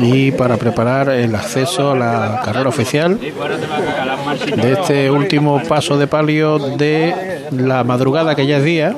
[0.00, 6.58] y para preparar el acceso a la carrera oficial de este último paso de palio
[6.58, 8.96] de la madrugada que ya es día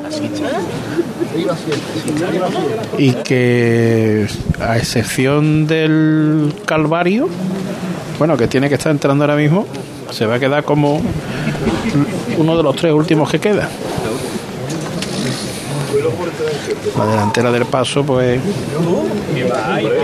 [2.97, 4.27] y que
[4.59, 7.29] a excepción del Calvario
[8.19, 9.67] bueno que tiene que estar entrando ahora mismo
[10.11, 11.03] se va a quedar como
[12.39, 13.69] uno de los tres últimos que queda
[16.97, 18.41] la delantera del paso, pues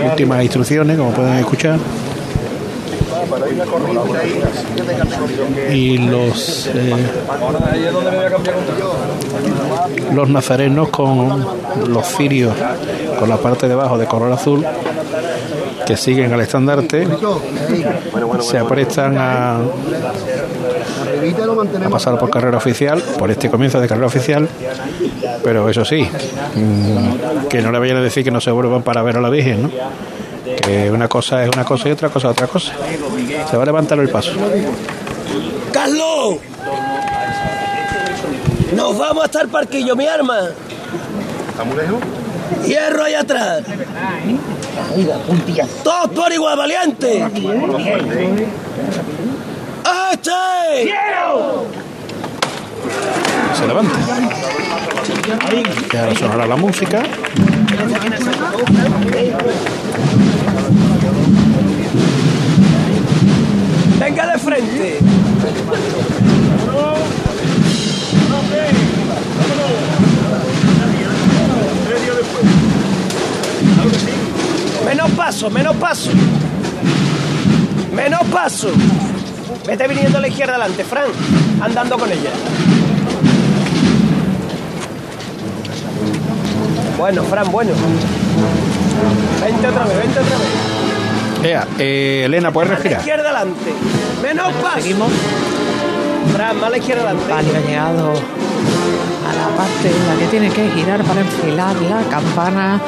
[0.09, 1.79] últimas instrucciones, como pueden escuchar.
[5.71, 6.93] Y los eh,
[10.13, 11.45] los nazarenos con
[11.87, 12.53] los cirios
[13.19, 14.65] con la parte de abajo de color azul
[15.85, 17.07] que siguen al estandarte
[18.41, 19.57] se aprestan a,
[21.85, 24.47] a pasar por carrera oficial, por este comienzo de carrera oficial,
[25.43, 26.07] pero eso sí,
[26.55, 29.29] mm, que no le vayan a decir que no se vuelvan para ver a la
[29.29, 29.71] Virgen, ¿no?
[30.55, 32.73] que una cosa es una cosa y otra cosa es otra cosa.
[33.49, 34.31] Se va a levantar el paso.
[35.71, 36.37] ¡Carlos!
[38.75, 40.39] Nos vamos hasta el parquillo, mi arma.
[41.49, 41.99] ¿Estamos lejos?
[42.65, 43.63] Hierro ahí atrás.
[45.83, 47.25] Todos por igual, valiente.
[50.11, 50.93] ¡Este!
[53.57, 53.95] Se levanta.
[55.27, 57.03] Y ahora sonará la música.
[63.99, 64.99] Venga de frente.
[74.85, 76.11] Menos paso, menos paso.
[77.93, 78.69] Menos paso.
[79.65, 81.09] Vete viniendo a la izquierda adelante, Fran.
[81.61, 82.86] Andando con ella.
[87.07, 87.71] Bueno, Fran, bueno.
[89.41, 91.45] Vente otra vez, vente otra vez.
[91.49, 92.99] Ea, eh, Elena, ¿puedes A la respirar?
[92.99, 93.71] izquierda adelante.
[94.21, 94.81] Menos paso.
[94.81, 95.09] Seguimos.
[96.33, 97.29] Fran, más a la izquierda adelante.
[97.33, 102.01] Palio ha llegado a la parte en la que tiene que girar para enfilar la
[102.09, 102.81] campana.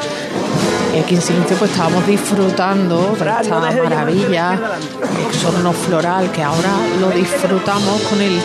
[0.94, 4.86] Y aquí en silencio pues estábamos disfrutando de esta maravilla, adelante.
[5.30, 8.42] exorno floral que ahora lo disfrutamos con el, el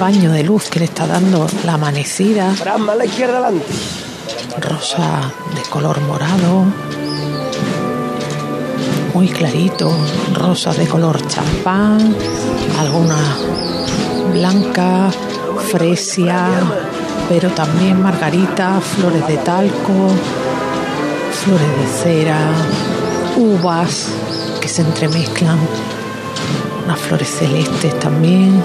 [0.00, 3.66] baño de luz que le está dando la amanecida, más a la izquierda adelante.
[4.58, 6.64] rosa de color morado,
[9.12, 9.94] muy clarito,
[10.32, 12.16] rosas de color champán,
[12.78, 13.36] alguna
[14.32, 15.10] blanca,
[15.70, 16.48] fresia,
[17.28, 20.08] pero también margarita, flores de talco,
[21.44, 22.52] flores de cera,
[23.36, 24.08] uvas
[24.62, 25.58] que se entremezclan,
[26.86, 28.64] unas flores celestes también,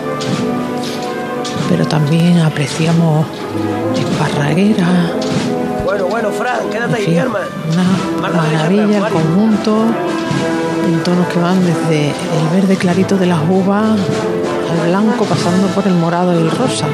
[1.70, 3.26] pero también apreciamos
[3.98, 5.12] esparraguera,
[5.84, 7.46] Bueno, bueno, Fran, quédate ahí, mi hermano.
[8.20, 9.86] una maravilla el conjunto
[10.86, 13.98] en tonos que van desde el verde clarito de las uvas
[14.72, 16.88] al blanco pasando por el morado y el rosa.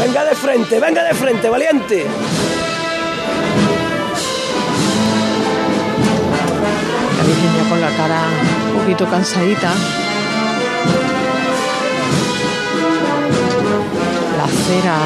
[0.00, 2.06] Venga de frente, venga de frente, valiente.
[7.18, 8.20] La Virgen ya con la cara
[8.72, 9.70] un poquito cansadita.
[14.38, 14.98] La cera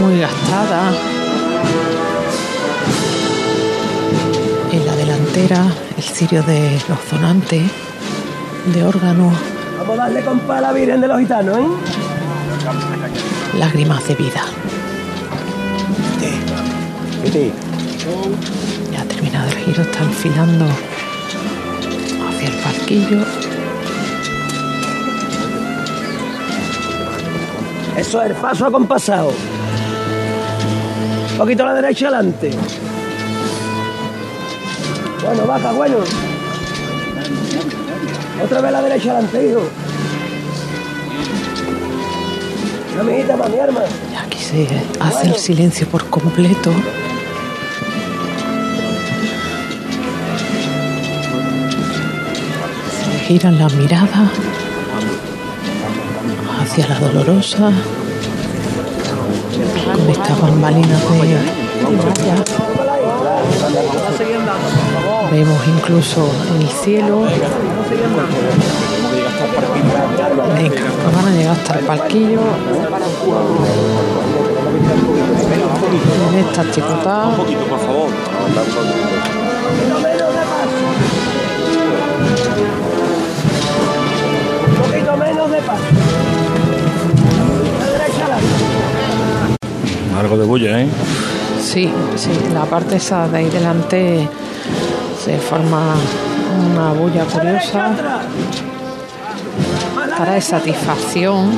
[0.00, 0.92] muy gastada.
[4.72, 5.66] En la delantera
[5.96, 7.62] el cirio de los zonantes
[8.66, 9.32] de órgano,
[9.78, 11.66] Vamos a darle compa a la Virgen de los Gitanos, ¿eh?
[13.58, 14.44] lágrimas de vida.
[18.92, 20.66] Ya ha terminado el giro, está enfilando
[22.40, 23.24] hacia el parquillo.
[27.96, 29.32] Eso es, paso acompasado.
[31.32, 32.50] Un poquito a la derecha adelante.
[35.24, 35.96] Bueno, baja, bueno.
[38.42, 39.62] Otra vez a la derecha adelante, hijo.
[42.94, 43.86] Una mijita más, mi hermano.
[44.12, 44.66] Y aquí se
[44.98, 46.72] hace el silencio por completo.
[53.30, 54.28] Giran las miradas
[56.60, 57.70] hacia la dolorosa
[59.94, 61.38] con estas bambalinas de.
[65.30, 66.28] Vemos incluso
[66.58, 67.22] el cielo.
[70.56, 70.82] Venga,
[71.14, 72.40] van a llegar hasta el parquillo.
[76.32, 77.28] En esta chicotada.
[77.28, 78.10] Un poquito, por favor.
[90.18, 90.88] Algo de bulla, ¿eh?
[91.62, 94.28] Sí, sí, la parte esa de ahí delante
[95.24, 95.94] se forma
[96.72, 97.90] una bulla curiosa
[100.18, 101.50] para de satisfacción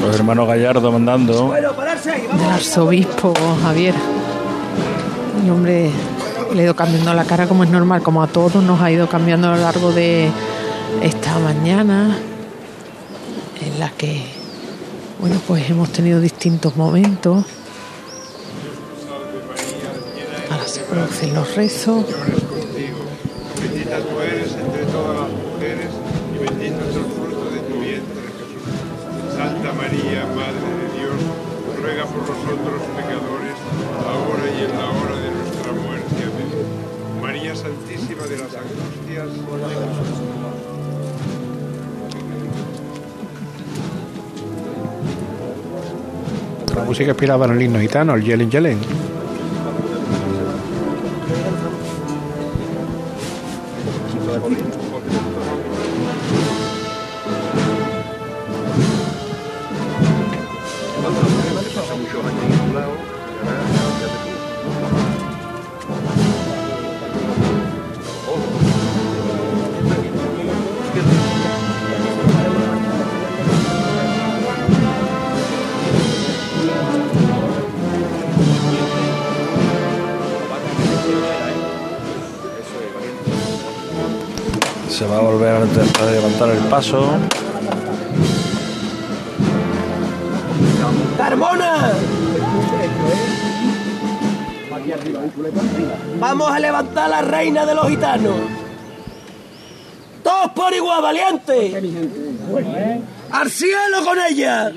[0.00, 1.50] Los hermanos Gallardo mandando.
[1.52, 3.94] del arzobispo Javier.
[5.44, 5.90] El hombre
[6.54, 9.08] le ha ido cambiando la cara como es normal, como a todos nos ha ido
[9.08, 10.28] cambiando a lo largo de
[11.02, 12.16] esta mañana,
[15.20, 17.44] bueno, pues hemos tenido distintos momentos.
[20.50, 22.04] Ahora se producen los rezos.
[23.60, 25.90] Bendita tú eres entre todas las mujeres
[26.34, 29.34] y bendito es el fruto de tu vientre, Jesús.
[29.36, 31.18] Santa María, Madre de Dios,
[31.80, 33.56] ruega por nosotros pecadores,
[34.06, 36.16] ahora y en la hora de nuestra muerte.
[36.24, 36.84] Amén.
[37.22, 39.28] María Santísima de las Angustias,
[46.84, 48.78] música inspirada en el himno gitano, el Yelen Yelen.
[98.04, 98.36] Gitanos.
[100.22, 101.82] Todos por igual, valiente.
[103.30, 104.72] ¡Al cielo con ella!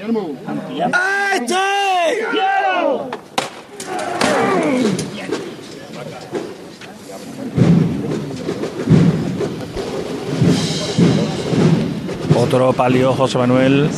[12.36, 13.90] Otro palio José Manuel.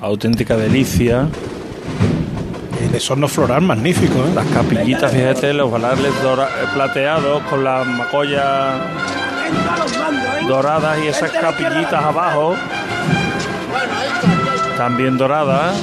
[0.00, 1.28] Auténtica delicia.
[2.96, 4.32] El sorno floral magnífico, ¿eh?
[4.34, 8.74] Las capillitas, fíjate, los dora- eh, plateados con las macollas
[10.48, 12.54] doradas y esas capillitas abajo.
[14.78, 15.76] También doradas.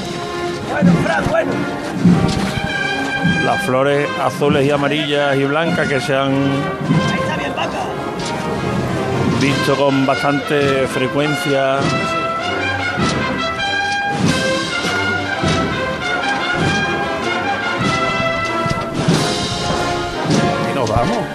[3.45, 6.33] Las flores azules y amarillas y blancas que se han
[9.39, 11.77] visto con bastante frecuencia.
[21.03, 21.32] Vamos.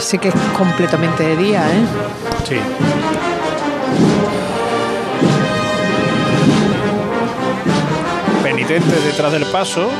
[0.00, 1.84] Ayer sí que es completamente de día, ¿eh?
[2.48, 2.56] Sí.
[8.42, 9.90] Penitentes detrás del paso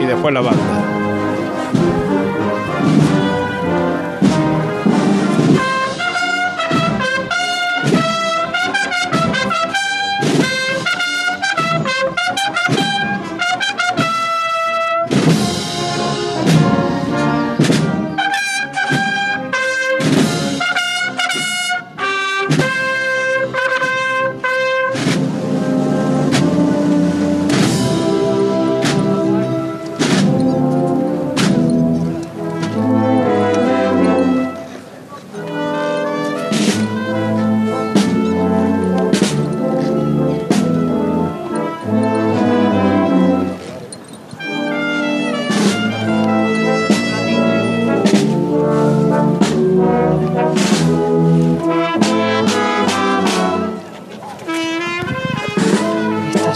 [0.00, 0.97] y después la banda.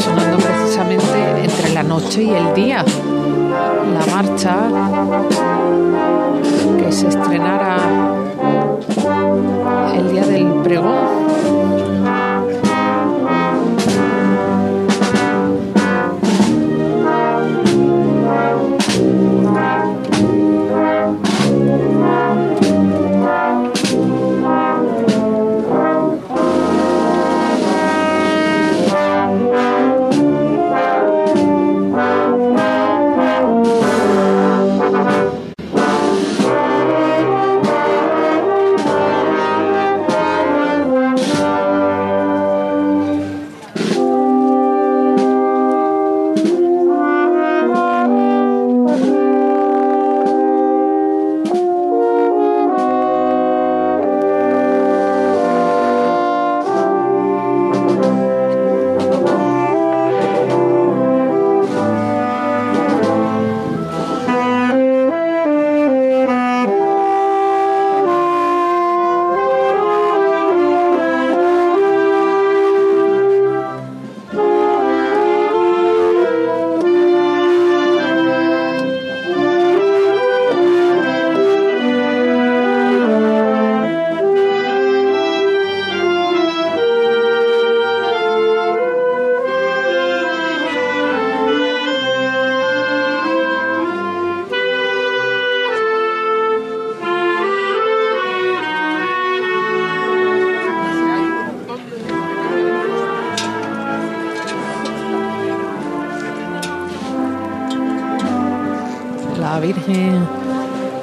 [0.03, 2.85] Sonando precisamente entre la noche y el día.
[3.95, 4.57] La marcha
[6.79, 7.77] que se estrenara
[9.95, 11.62] el día del pregón.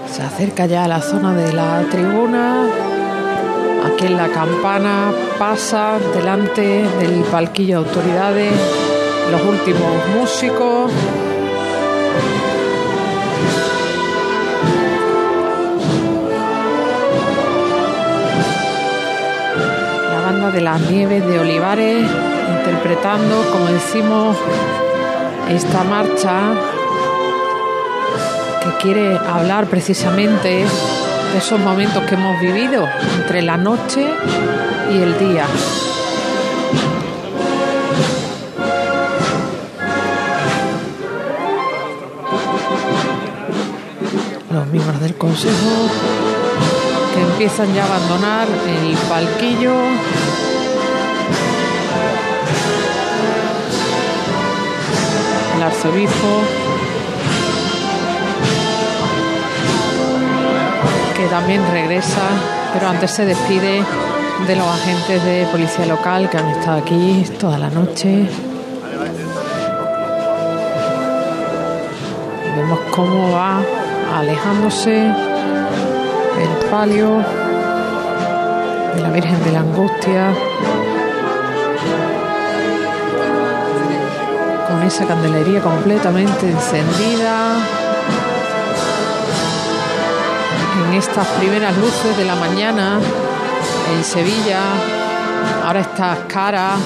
[0.08, 2.66] Se acerca ya a la zona de la tribuna.
[3.86, 6.62] Aquí en la campana pasa delante
[7.00, 8.54] del palquillo de autoridades
[9.32, 10.92] los últimos músicos.
[20.12, 22.10] La banda de las nieves de Olivares
[22.60, 24.38] interpretando, como decimos,
[25.50, 26.54] esta marcha
[28.82, 34.06] quiere hablar precisamente de esos momentos que hemos vivido entre la noche
[34.92, 35.46] y el día.
[44.52, 45.90] Los miembros del consejo
[47.14, 49.74] que empiezan ya a abandonar el palquillo.
[55.56, 56.42] El arzobispo
[61.20, 62.22] que también regresa,
[62.74, 63.84] pero antes se despide
[64.48, 68.30] de los agentes de policía local que han estado aquí toda la noche.
[72.56, 73.62] Vemos cómo va
[74.18, 77.18] alejándose el palio
[78.96, 80.32] de la Virgen de la Angustia
[84.70, 87.79] con esa candelería completamente encendida
[90.90, 93.00] en estas primeras luces de la mañana
[93.94, 94.60] en Sevilla.
[95.64, 96.80] Ahora estas caras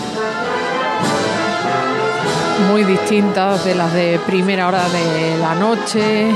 [2.69, 6.31] muy distintas de las de primera hora de la noche.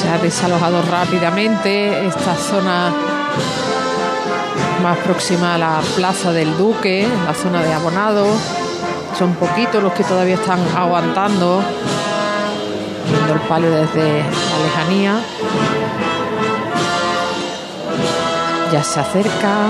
[0.00, 2.92] Se ha desalojado rápidamente esta zona
[4.82, 8.26] más próxima a la Plaza del Duque, la zona de Abonado.
[9.18, 11.60] Son poquitos los que todavía están aguantando,
[13.14, 15.20] viendo el palio desde la lejanía.
[18.72, 19.66] Ya se acerca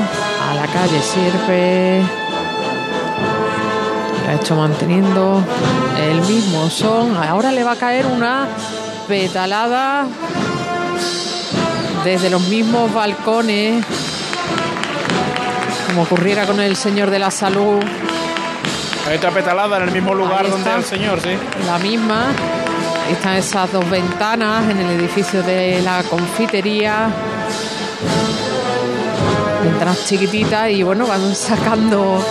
[0.51, 2.03] a la calle Sierpe.
[4.29, 5.45] Ha hecho manteniendo
[6.01, 7.17] el mismo son.
[7.17, 8.49] Ahora le va a caer una
[9.07, 10.07] petalada
[12.05, 13.85] desde los mismos balcones,
[15.87, 17.83] como ocurriera con el señor de la salud.
[19.07, 21.31] Hay otra petalada en el mismo lugar donde el señor, sí.
[21.67, 22.33] La misma.
[23.11, 27.09] Están esas dos ventanas en el edificio de la confitería.
[29.63, 32.25] Ventanas chiquititas y bueno, van sacando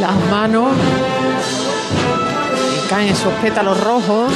[0.00, 0.72] las manos
[2.76, 4.32] y caen esos pétalos rojos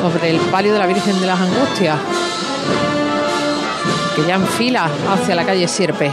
[0.00, 1.98] sobre el palio de la Virgen de las Angustias,
[4.14, 6.12] que ya enfila hacia la calle Sierpe.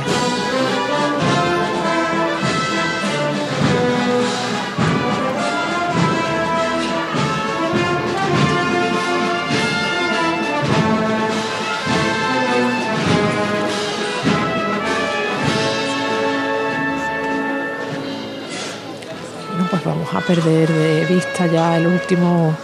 [19.74, 22.56] Pues vamos a perder de vista ya el último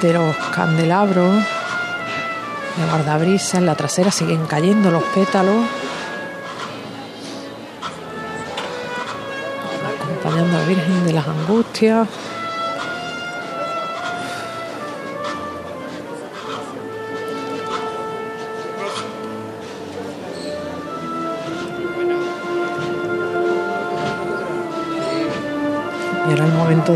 [0.00, 1.34] de los candelabros.
[1.34, 5.66] De guardabrisa en la trasera siguen cayendo los pétalos.
[10.00, 12.08] Acompañando a la Virgen de las Angustias.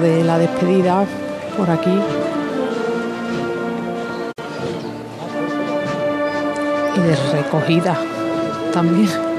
[0.00, 1.04] De la despedida
[1.56, 1.98] por aquí.
[6.96, 7.96] Y de recogida
[8.72, 9.31] también.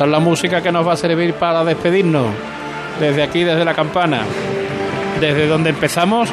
[0.00, 2.28] Es la música que nos va a servir para despedirnos.
[2.98, 4.22] Desde aquí, desde la campana.
[5.20, 6.30] Desde donde empezamos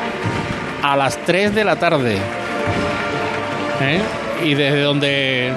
[0.81, 2.17] a las 3 de la tarde.
[3.81, 3.99] ¿Eh?
[4.45, 5.51] Y desde donde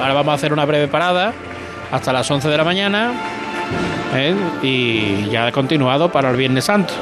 [0.00, 1.34] ahora vamos a hacer una breve parada
[1.92, 3.12] hasta las 11 de la mañana.
[4.14, 4.34] ¿eh?
[4.62, 6.94] Y ya he continuado para el Viernes Santo.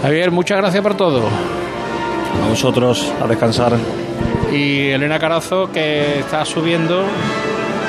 [0.00, 1.28] Javier, muchas gracias por todo.
[2.44, 3.72] A vosotros, a descansar.
[4.52, 7.04] Y Elena Carazo, que está subiendo,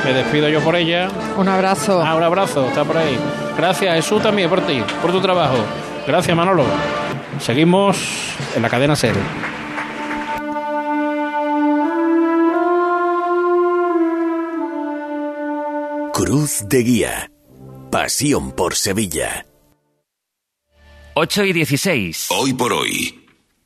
[0.06, 1.10] me despido yo por ella.
[1.38, 2.02] Un abrazo.
[2.04, 3.18] Ah, un abrazo, está por ahí.
[3.58, 5.58] Gracias, Jesús, también por ti, por tu trabajo.
[6.08, 6.64] Gracias, Manolo.
[7.40, 7.98] Seguimos
[8.56, 9.16] en la cadena Ser.
[16.14, 17.32] Cruz de Guía.
[17.92, 19.46] Pasión por Sevilla.
[21.16, 22.28] 8 y 16.
[22.32, 23.21] Hoy por hoy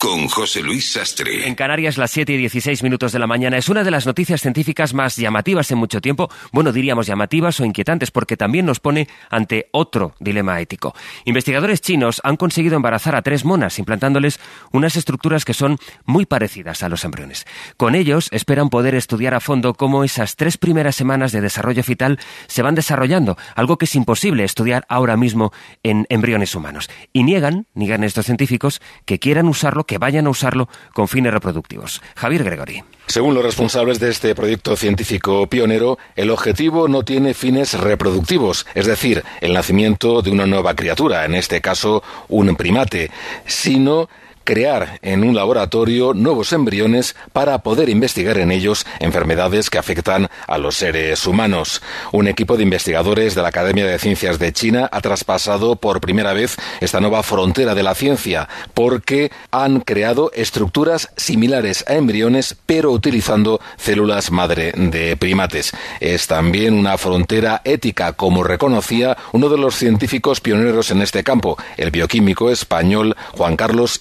[0.06, 1.48] con José Luis Sastre.
[1.48, 3.58] En Canarias, las 7 y 16 minutos de la mañana.
[3.58, 6.30] Es una de las noticias científicas más llamativas en mucho tiempo.
[6.52, 10.94] Bueno, diríamos llamativas o inquietantes, porque también nos pone ante otro dilema ético.
[11.24, 14.40] Investigadores chinos han conseguido embarazar a tres monas, implantándoles
[14.72, 17.48] unas estructuras que son muy parecidas a los embriones.
[17.76, 22.20] Con ellos esperan poder estudiar a fondo cómo esas tres primeras semanas de desarrollo fetal
[22.46, 26.92] se van desarrollando, algo que es imposible estudiar ahora mismo en embriones humanos.
[27.12, 32.02] Y niegan, niegan estos científicos, que quieran usarlo, que vayan a usarlo con fines reproductivos.
[32.16, 32.84] Javier Gregory.
[33.08, 38.88] Según los responsables de este proyecto científico pionero, el objetivo no tiene fines reproductivos, es
[38.88, 43.12] decir, el nacimiento de una nueva criatura, en este caso un primate,
[43.46, 44.10] sino
[44.45, 50.58] crear en un laboratorio nuevos embriones para poder investigar en ellos enfermedades que afectan a
[50.58, 51.81] los seres humanos.
[52.12, 56.31] Un equipo de investigadores de la Academia de Ciencias de China ha traspasado por primera
[56.34, 62.91] vez esta nueva frontera de la ciencia porque han creado estructuras similares a embriones pero
[62.91, 65.73] utilizando células madre de primates.
[65.99, 71.58] Es también una frontera ética como reconocía uno de los científicos pioneros en este campo,
[71.77, 73.97] el bioquímico español Juan Carlos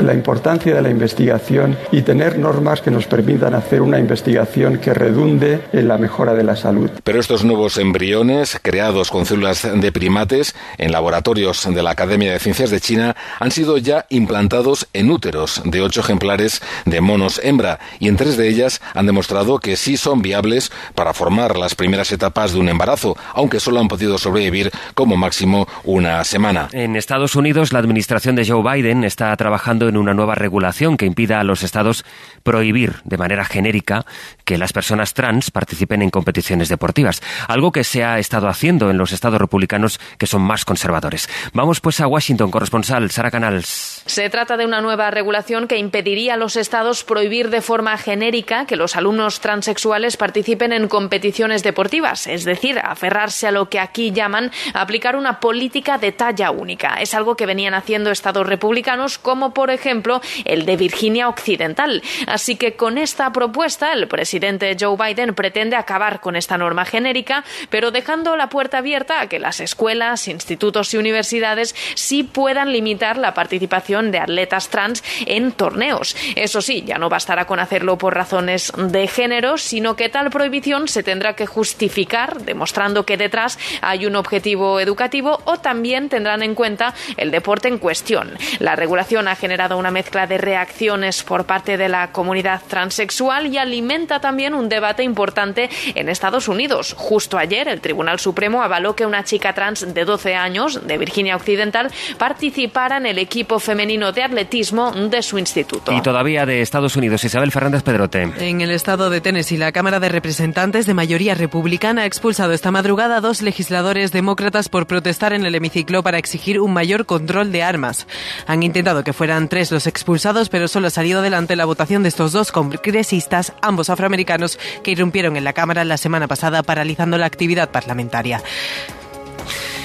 [0.00, 4.92] La importancia de la investigación y tener normas que nos permitan hacer una investigación que
[4.92, 6.90] redunde en la mejora de la salud.
[7.04, 12.40] Pero estos nuevos embriones, creados con células de primates en laboratorios de la Academia de
[12.40, 17.78] Ciencias de China, han sido ya implantados en úteros de ocho ejemplares de monos hembra
[18.00, 22.10] y en tres de ellas han demostrado que sí son viables para formar las primeras
[22.10, 26.68] etapas de un embarazo, aunque solo han podido sobrevivir como máximo una semana.
[26.72, 30.96] En Estados Unidos, la administración de Joe Biden está trabajando trabajando en una nueva regulación
[30.96, 32.06] que impida a los estados
[32.42, 34.04] prohibir de manera genérica
[34.44, 38.98] que las personas trans participen en competiciones deportivas, algo que se ha estado haciendo en
[38.98, 41.28] los estados republicanos que son más conservadores.
[41.52, 44.02] Vamos pues a Washington, corresponsal Sara Canals.
[44.06, 48.66] Se trata de una nueva regulación que impediría a los estados prohibir de forma genérica
[48.66, 54.12] que los alumnos transexuales participen en competiciones deportivas, es decir, aferrarse a lo que aquí
[54.12, 56.96] llaman aplicar una política de talla única.
[57.00, 62.02] Es algo que venían haciendo estados republicanos como por ejemplo el de Virginia Occidental.
[62.32, 67.44] Así que con esta propuesta el presidente Joe Biden pretende acabar con esta norma genérica,
[67.68, 73.18] pero dejando la puerta abierta a que las escuelas, institutos y universidades sí puedan limitar
[73.18, 76.16] la participación de atletas trans en torneos.
[76.34, 80.88] Eso sí, ya no bastará con hacerlo por razones de género, sino que tal prohibición
[80.88, 86.54] se tendrá que justificar demostrando que detrás hay un objetivo educativo o también tendrán en
[86.54, 88.38] cuenta el deporte en cuestión.
[88.58, 92.21] La regulación ha generado una mezcla de reacciones por parte de la comunidad
[92.68, 96.94] transexual y alimenta también un debate importante en Estados Unidos.
[96.96, 101.36] Justo ayer el Tribunal Supremo avaló que una chica trans de 12 años de Virginia
[101.36, 105.92] Occidental participara en el equipo femenino de atletismo de su instituto.
[105.92, 108.22] Y todavía de Estados Unidos, Isabel Fernández Pedrote.
[108.38, 112.70] En el estado de Tennessee, la Cámara de Representantes de mayoría republicana ha expulsado esta
[112.70, 117.52] madrugada a dos legisladores demócratas por protestar en el hemiciclo para exigir un mayor control
[117.52, 118.06] de armas.
[118.46, 122.08] Han intentado que fueran tres los expulsados, pero solo ha salido adelante la votación de
[122.12, 127.24] estos dos congresistas, ambos afroamericanos, que irrumpieron en la Cámara la semana pasada paralizando la
[127.24, 128.42] actividad parlamentaria.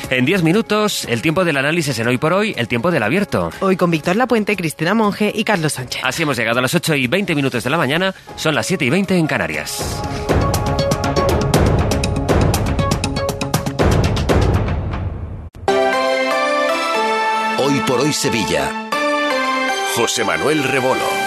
[0.09, 3.49] En 10 minutos, el tiempo del análisis en Hoy por Hoy, el tiempo del abierto.
[3.61, 6.01] Hoy con Víctor Lapuente, Cristina Monge y Carlos Sánchez.
[6.03, 8.83] Así hemos llegado a las 8 y 20 minutos de la mañana, son las 7
[8.83, 10.01] y 20 en Canarias.
[17.57, 18.89] Hoy por Hoy Sevilla
[19.95, 21.26] José Manuel Rebolo.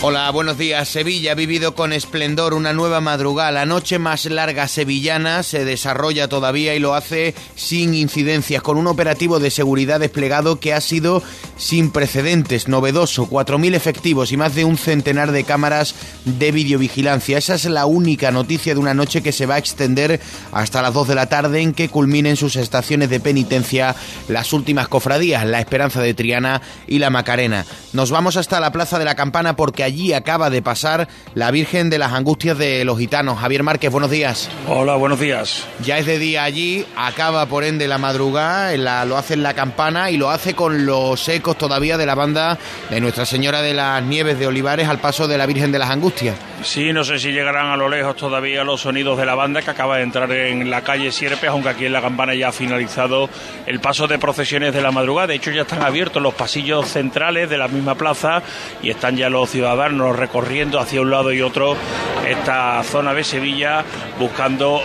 [0.00, 0.88] Hola, buenos días.
[0.88, 3.50] Sevilla ha vivido con esplendor una nueva madrugada.
[3.50, 8.86] La noche más larga sevillana se desarrolla todavía y lo hace sin incidencias, con un
[8.86, 11.20] operativo de seguridad desplegado que ha sido
[11.56, 17.36] sin precedentes, novedoso, 4.000 efectivos y más de un centenar de cámaras de videovigilancia.
[17.36, 20.20] Esa es la única noticia de una noche que se va a extender
[20.52, 23.96] hasta las 2 de la tarde en que culminen sus estaciones de penitencia
[24.28, 27.66] las últimas cofradías, la Esperanza de Triana y la Macarena.
[27.92, 31.90] Nos vamos hasta la Plaza de la Campana porque allí acaba de pasar la Virgen
[31.90, 33.38] de las Angustias de los Gitanos.
[33.38, 34.48] Javier Márquez, buenos días.
[34.66, 35.64] Hola, buenos días.
[35.82, 40.10] Ya es de día allí, acaba por ende la madrugada, lo hace en la campana
[40.10, 42.58] y lo hace con los ecos todavía de la banda
[42.90, 45.90] de Nuestra Señora de las Nieves de Olivares al paso de la Virgen de las
[45.90, 46.36] Angustias.
[46.62, 49.70] Sí, no sé si llegarán a lo lejos todavía los sonidos de la banda que
[49.70, 53.30] acaba de entrar en la calle Sierpes, aunque aquí en la campana ya ha finalizado
[53.64, 55.28] el paso de procesiones de la madrugada.
[55.28, 58.42] De hecho, ya están abiertos los pasillos centrales de la misma plaza
[58.82, 61.76] y están ya los ciudadanos recorriendo hacia un lado y otro
[62.28, 63.84] esta zona de Sevilla
[64.18, 64.82] buscando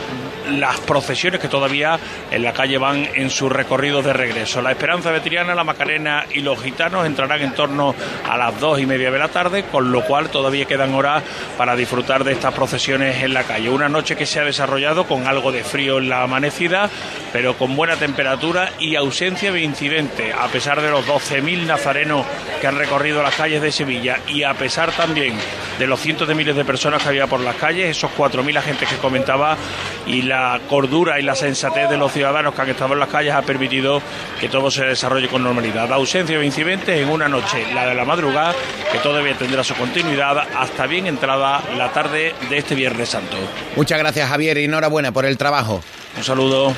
[0.51, 1.99] las procesiones que todavía
[2.31, 4.61] en la calle van en su recorrido de regreso.
[4.61, 7.95] La Esperanza de Triana, la Macarena y los gitanos entrarán en torno
[8.29, 11.23] a las dos y media de la tarde, con lo cual todavía quedan horas
[11.57, 13.69] para disfrutar de estas procesiones en la calle.
[13.69, 16.89] Una noche que se ha desarrollado con algo de frío en la amanecida,
[17.31, 22.25] pero con buena temperatura y ausencia de incidentes, a pesar de los 12.000 nazarenos
[22.59, 25.35] que han recorrido las calles de Sevilla y a pesar también
[25.79, 28.89] de los cientos de miles de personas que había por las calles, esos 4.000 agentes
[28.89, 29.57] que comentaba
[30.05, 30.32] y la
[30.67, 34.01] cordura y la sensatez de los ciudadanos que han estado en las calles ha permitido
[34.39, 35.91] que todo se desarrolle con normalidad.
[35.91, 38.53] Ausencia de incidentes en una noche, la de la madrugada,
[38.91, 43.37] que todavía tendrá su continuidad hasta bien entrada la tarde de este Viernes Santo.
[43.75, 45.83] Muchas gracias Javier y enhorabuena por el trabajo.
[46.17, 46.73] Un saludo.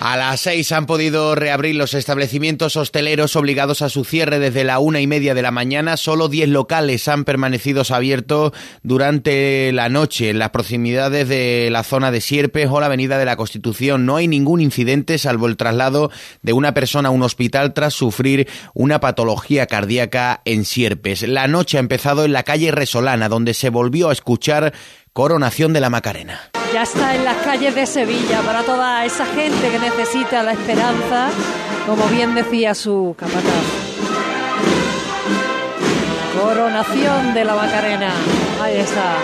[0.00, 4.78] A las seis han podido reabrir los establecimientos hosteleros obligados a su cierre desde la
[4.78, 5.98] una y media de la mañana.
[5.98, 12.10] Solo diez locales han permanecido abiertos durante la noche en las proximidades de la zona
[12.10, 14.06] de Sierpes o la Avenida de la Constitución.
[14.06, 16.10] No hay ningún incidente salvo el traslado
[16.40, 21.28] de una persona a un hospital tras sufrir una patología cardíaca en Sierpes.
[21.28, 24.72] La noche ha empezado en la calle Resolana, donde se volvió a escuchar
[25.12, 29.70] Coronación de la Macarena ya está en las calles de Sevilla para toda esa gente
[29.70, 31.28] que necesita la esperanza,
[31.86, 33.90] como bien decía su capataz.
[36.40, 38.12] Coronación de la Macarena.
[38.62, 39.16] Ahí está.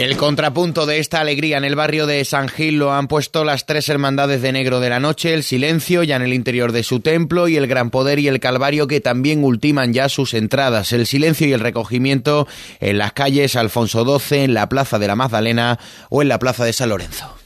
[0.00, 3.66] El contrapunto de esta alegría en el barrio de San Gil lo han puesto las
[3.66, 7.00] tres hermandades de negro de la noche, el silencio ya en el interior de su
[7.00, 11.06] templo y el gran poder y el calvario que también ultiman ya sus entradas, el
[11.06, 12.48] silencio y el recogimiento
[12.80, 16.64] en las calles Alfonso XII, en la Plaza de la Magdalena o en la Plaza
[16.64, 17.36] de San Lorenzo.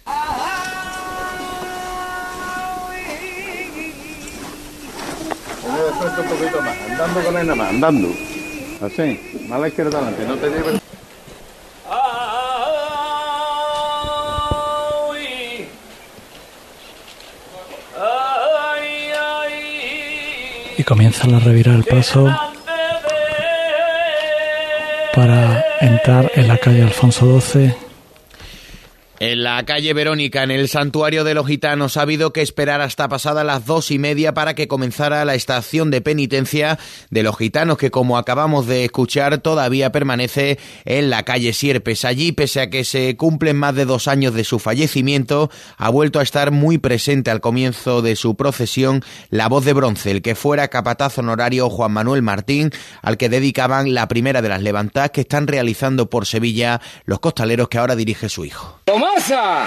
[20.84, 22.26] Comienzan a revirar el paso
[25.14, 27.83] para entrar en la calle Alfonso XII
[29.20, 33.08] en la calle Verónica, en el santuario de los gitanos, ha habido que esperar hasta
[33.08, 36.78] pasadas las dos y media para que comenzara la estación de penitencia
[37.10, 42.04] de los gitanos, que como acabamos de escuchar, todavía permanece en la calle Sierpes.
[42.04, 46.18] Allí, pese a que se cumplen más de dos años de su fallecimiento, ha vuelto
[46.18, 50.34] a estar muy presente al comienzo de su procesión la voz de bronce, el que
[50.34, 52.70] fuera capataz honorario Juan Manuel Martín,
[53.02, 57.68] al que dedicaban la primera de las levantadas que están realizando por Sevilla los costaleros
[57.68, 58.80] que ahora dirige su hijo.
[59.14, 59.66] ¡Tomasa!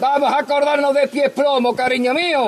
[0.00, 2.46] Vamos a acordarnos de pies plomo, cariño mío.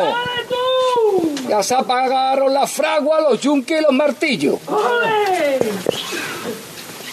[1.48, 4.59] Ya se apagaron las fraguas, los yunques y los martillos.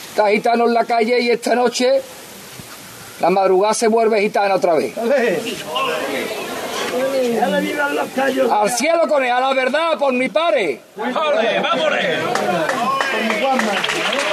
[0.10, 2.02] Está gitano en la calle y esta noche
[3.20, 4.94] la madrugada se vuelve gitana otra vez.
[8.52, 10.80] Al cielo con él, a la verdad, por mi pare.
[13.42, 14.25] ¡Vámonos!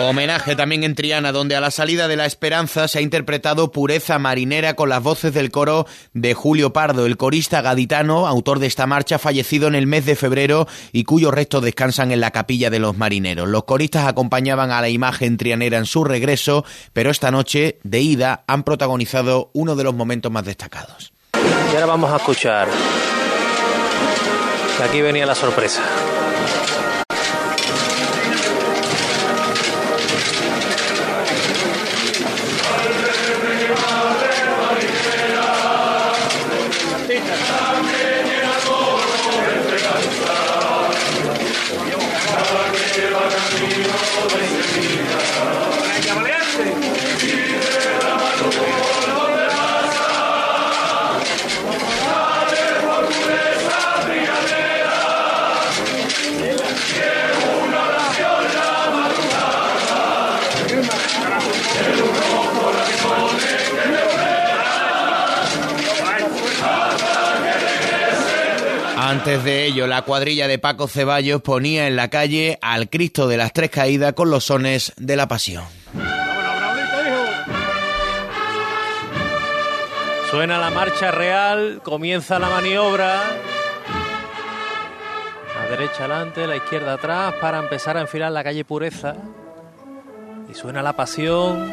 [0.00, 4.18] Homenaje también en Triana, donde a la salida de la esperanza se ha interpretado Pureza
[4.18, 8.86] Marinera con las voces del coro de Julio Pardo, el corista gaditano, autor de esta
[8.86, 12.78] marcha, fallecido en el mes de febrero y cuyos restos descansan en la capilla de
[12.78, 13.48] los marineros.
[13.48, 18.44] Los coristas acompañaban a la imagen trianera en su regreso, pero esta noche, de ida,
[18.46, 21.12] han protagonizado uno de los momentos más destacados.
[21.34, 22.68] Y ahora vamos a escuchar.
[24.82, 25.82] Aquí venía la sorpresa.
[69.28, 73.36] Antes de ello, la cuadrilla de Paco Ceballos ponía en la calle al Cristo de
[73.36, 75.64] las Tres Caídas con los sones de la Pasión.
[80.30, 83.20] Suena la marcha real, comienza la maniobra.
[85.54, 89.14] La derecha adelante, la izquierda atrás para empezar a enfilar la calle Pureza.
[90.50, 91.70] Y suena la pasión.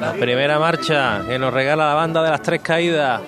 [0.00, 3.20] La primera marcha que nos regala la banda de las tres caídas.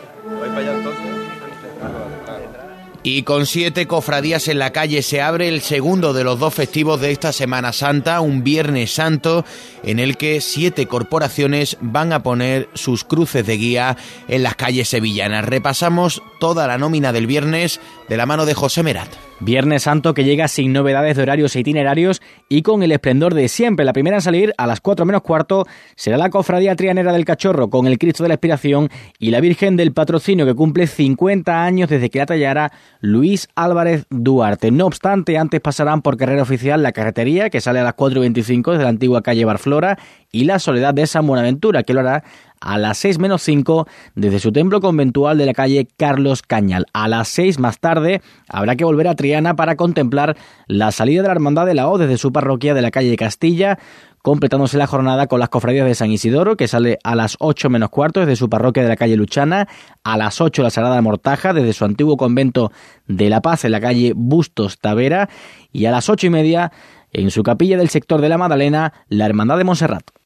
[3.06, 7.02] Y con siete cofradías en la calle se abre el segundo de los dos festivos
[7.02, 9.44] de esta Semana Santa, un Viernes Santo,
[9.82, 14.88] en el que siete corporaciones van a poner sus cruces de guía en las calles
[14.88, 15.44] sevillanas.
[15.44, 19.10] Repasamos toda la nómina del viernes de la mano de José Merat.
[19.40, 23.48] Viernes Santo que llega sin novedades de horarios e itinerarios y con el esplendor de
[23.48, 23.84] siempre.
[23.84, 25.66] La primera en salir a las 4 menos cuarto
[25.96, 29.76] será la Cofradía Trianera del Cachorro con el Cristo de la Expiración y la Virgen
[29.76, 34.70] del Patrocinio que cumple 50 años desde que la tallara Luis Álvarez Duarte.
[34.70, 38.22] No obstante, antes pasarán por carrera oficial la carretería que sale a las 4 y
[38.22, 39.98] 25 desde la antigua calle Barflora
[40.34, 42.24] y la Soledad de San Buenaventura que lo hará
[42.60, 46.86] a las 6 menos 5 desde su templo conventual de la calle Carlos Cañal.
[46.92, 51.28] A las 6 más tarde habrá que volver a Triana para contemplar la salida de
[51.28, 53.78] la Hermandad de la O desde su parroquia de la calle Castilla,
[54.22, 57.90] completándose la jornada con las cofradías de San Isidoro, que sale a las 8 menos
[57.90, 59.68] cuarto desde su parroquia de la calle Luchana,
[60.02, 62.72] a las 8 la Sagrada Mortaja desde su antiguo convento
[63.06, 65.28] de La Paz en la calle Bustos Tavera,
[65.70, 66.72] y a las 8 y media
[67.12, 70.23] en su capilla del sector de la Magdalena, la Hermandad de Montserrat.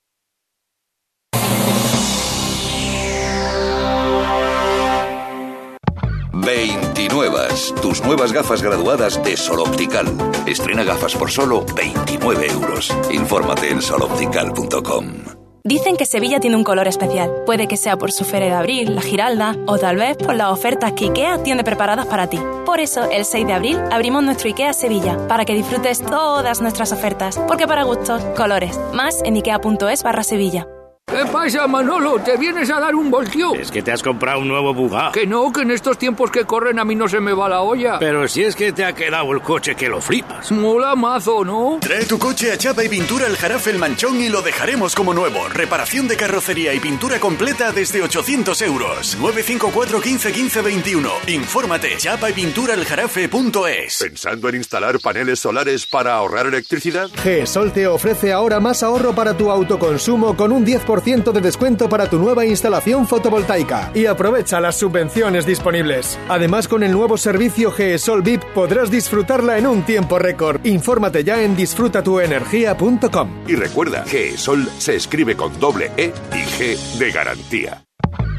[6.40, 7.48] 29.
[7.82, 10.06] Tus nuevas gafas graduadas de Sol Optical.
[10.46, 12.94] Estrena gafas por solo 29 euros.
[13.10, 15.38] Infórmate en soloptical.com.
[15.64, 17.42] Dicen que Sevilla tiene un color especial.
[17.44, 20.50] Puede que sea por su feria de abril, la Giralda, o tal vez por las
[20.50, 22.38] ofertas que IKEA tiene preparadas para ti.
[22.64, 26.92] Por eso, el 6 de abril abrimos nuestro IKEA Sevilla, para que disfrutes todas nuestras
[26.92, 27.38] ofertas.
[27.46, 28.80] Porque para gustos, colores.
[28.94, 30.66] Más en ikea.es barra Sevilla.
[31.10, 32.18] ¿Qué pasa, Manolo?
[32.22, 33.54] ¿Te vienes a dar un voltio?
[33.54, 35.10] Es que te has comprado un nuevo bugá.
[35.10, 37.62] Que no, que en estos tiempos que corren a mí no se me va la
[37.62, 37.98] olla.
[37.98, 40.52] Pero si es que te ha quedado el coche que lo flipas.
[40.52, 41.78] Mola mazo, ¿no?
[41.80, 45.14] Trae tu coche a Chapa y Pintura El Jarafe El Manchón y lo dejaremos como
[45.14, 45.48] nuevo.
[45.48, 49.16] Reparación de carrocería y pintura completa desde 800 euros.
[49.18, 51.10] 954 15 15 21.
[51.28, 53.98] Infórmate, chapa y pintura el jarafe.es.
[53.98, 57.08] ¿Pensando en instalar paneles solares para ahorrar electricidad?
[57.22, 60.97] GESOL te ofrece ahora más ahorro para tu autoconsumo con un 10%
[61.32, 66.18] de descuento para tu nueva instalación fotovoltaica y aprovecha las subvenciones disponibles.
[66.28, 70.64] Además, con el nuevo servicio GESOL VIP podrás disfrutarla en un tiempo récord.
[70.64, 73.30] Infórmate ya en disfrutatuenergia.com.
[73.46, 77.87] Y recuerda, GESOL se escribe con doble E y G de garantía.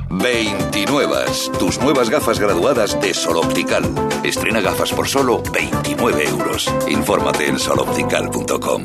[0.09, 1.15] 29.
[1.59, 3.83] Tus nuevas gafas graduadas de Sol Optical.
[4.23, 6.73] Estrena gafas por solo 29 euros.
[6.89, 8.83] Infórmate en soloptical.com.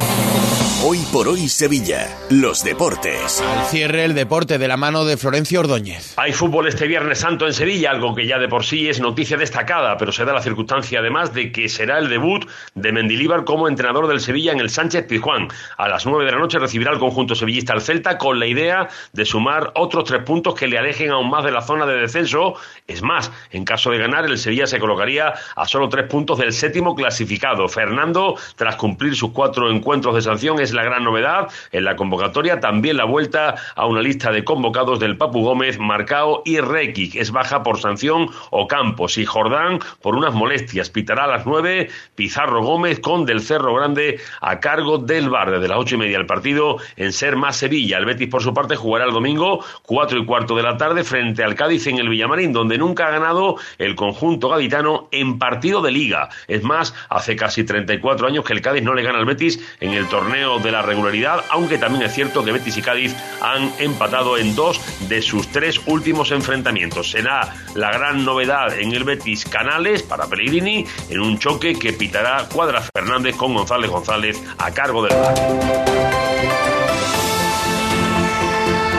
[0.87, 2.15] Hoy por hoy Sevilla.
[2.29, 3.41] Los deportes.
[3.41, 6.13] Al cierre el deporte de la mano de Florencio Ordóñez.
[6.19, 9.39] Hay fútbol este Viernes Santo en Sevilla, algo que ya de por sí es noticia
[9.39, 13.67] destacada, pero se da la circunstancia además de que será el debut de Mendilíbar como
[13.67, 15.49] entrenador del Sevilla en el Sánchez Pizjuán.
[15.79, 18.89] A las 9 de la noche recibirá el conjunto sevillista al Celta con la idea
[19.15, 22.55] de sumar otros tres puntos que le alejen aún más de la zona de descenso.
[22.87, 26.53] Es más, en caso de ganar, el Sevilla se colocaría a solo tres puntos del
[26.53, 27.69] séptimo clasificado.
[27.69, 32.61] Fernando, tras cumplir sus cuatro encuentros de sanción, es la gran novedad en la convocatoria.
[32.61, 37.17] También la vuelta a una lista de convocados del Papu Gómez, Marcao y Rekic.
[37.17, 40.91] Es baja por sanción o Campos y Jordán por unas molestias.
[40.91, 45.51] Pitará a las nueve Pizarro Gómez con Del Cerro Grande a cargo del Bar.
[45.51, 47.99] Desde las ocho y media el partido en Ser más Sevilla.
[47.99, 51.45] El Betis, por su parte, jugará el domingo cuatro y cuarto de la tarde frente
[51.45, 55.93] al Cádiz en el Villamarín, donde nunca ha ganado el conjunto gaditano en partido de
[55.93, 56.29] liga.
[56.49, 59.93] Es más, hace casi 34 años que el Cádiz no le gana al Betis en
[59.93, 64.39] el torneo de la regularidad, aunque también es cierto que Betis y Cádiz han empatado
[64.39, 67.11] en dos de sus tres últimos enfrentamientos.
[67.11, 72.49] Será la gran novedad en el Betis Canales para Pellegrini en un choque que pitará
[72.53, 75.15] Cuadra Fernández con González González a cargo del.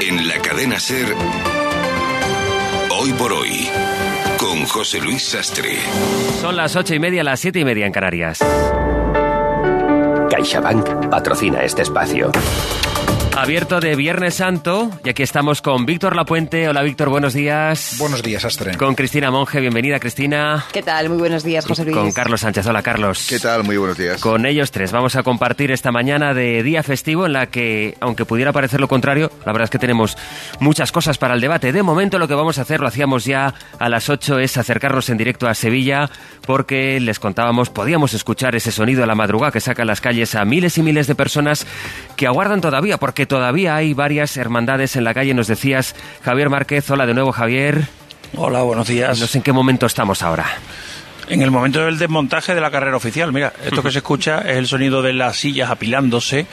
[0.02, 1.08] En la cadena Ser,
[3.06, 3.70] hoy por hoy,
[4.39, 5.78] con José Luis Sastre.
[6.41, 8.39] Son las ocho y media, las siete y media en Canarias.
[10.32, 12.32] CaixaBank patrocina este espacio.
[13.36, 16.69] Abierto de Viernes Santo, y aquí estamos con Víctor Lapuente.
[16.69, 17.98] Hola Víctor, buenos días.
[18.00, 18.78] Buenos días, Astre.
[18.78, 20.65] Con Cristina Monge, bienvenida Cristina.
[20.71, 21.10] ¿Qué tal?
[21.10, 21.98] Muy buenos días, José Luis.
[21.98, 23.28] Con Carlos Sánchez, hola Carlos.
[23.30, 23.65] ¿Qué tal?
[23.65, 24.21] Muy buenos días.
[24.21, 28.24] Con ellos tres vamos a compartir esta mañana de día festivo en la que, aunque
[28.24, 30.17] pudiera parecer lo contrario, la verdad es que tenemos
[30.62, 31.74] muchas cosas para el debate.
[31.74, 35.10] De momento lo que vamos a hacer, lo hacíamos ya a las 8, es acercarnos
[35.10, 36.10] en directo a Sevilla
[36.45, 40.36] porque les contábamos, podíamos escuchar ese sonido a la madrugada que saca a las calles
[40.36, 41.67] a miles y miles de personas
[42.15, 45.34] que aguardan todavía, porque todavía hay varias hermandades en la calle.
[45.34, 47.88] Nos decías, Javier Márquez, hola de nuevo Javier.
[48.36, 49.20] Hola, buenos días.
[49.20, 50.46] No sé en qué momento estamos ahora.
[51.28, 54.58] En el momento del desmontaje de la carrera oficial, mira, esto que se escucha es
[54.58, 56.46] el sonido de las sillas apilándose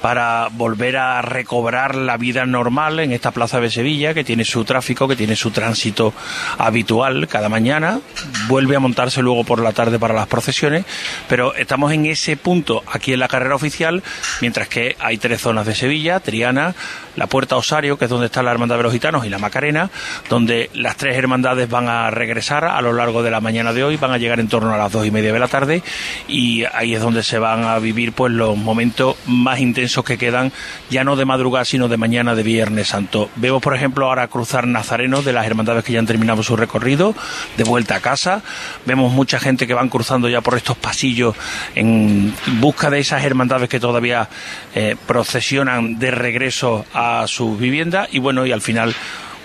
[0.00, 4.64] para volver a recobrar la vida normal en esta plaza de Sevilla, que tiene su
[4.64, 6.14] tráfico, que tiene su tránsito
[6.56, 7.28] habitual.
[7.28, 8.00] Cada mañana,
[8.48, 10.86] vuelve a montarse luego por la tarde para las procesiones,
[11.28, 14.02] pero estamos en ese punto aquí en la carrera oficial,
[14.40, 16.74] mientras que hay tres zonas de Sevilla, Triana,
[17.16, 19.90] la Puerta Osario, que es donde está la Hermandad de los Gitanos, y la Macarena,
[20.28, 23.96] donde las tres hermandades van a regresar a lo largo de la mañana de hoy,
[23.96, 25.82] van a llegar en torno a las dos y media de la tarde,
[26.28, 30.52] y ahí es donde se van a vivir pues los momentos más intensos que quedan,
[30.90, 33.30] ya no de madrugada, sino de mañana de Viernes Santo.
[33.36, 37.14] Vemos, por ejemplo, ahora cruzar nazarenos de las hermandades que ya han terminado su recorrido,
[37.56, 38.42] de vuelta a casa.
[38.86, 41.34] Vemos mucha gente que van cruzando ya por estos pasillos
[41.74, 44.28] en busca de esas hermandades que todavía
[44.74, 48.94] eh, procesionan de regreso a a su vivienda y bueno, y al final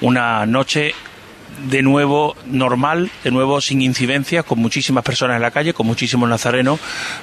[0.01, 0.93] una noche
[1.67, 6.29] de nuevo normal, de nuevo sin incidencias, con muchísimas personas en la calle, con muchísimos
[6.29, 6.79] nazarenos,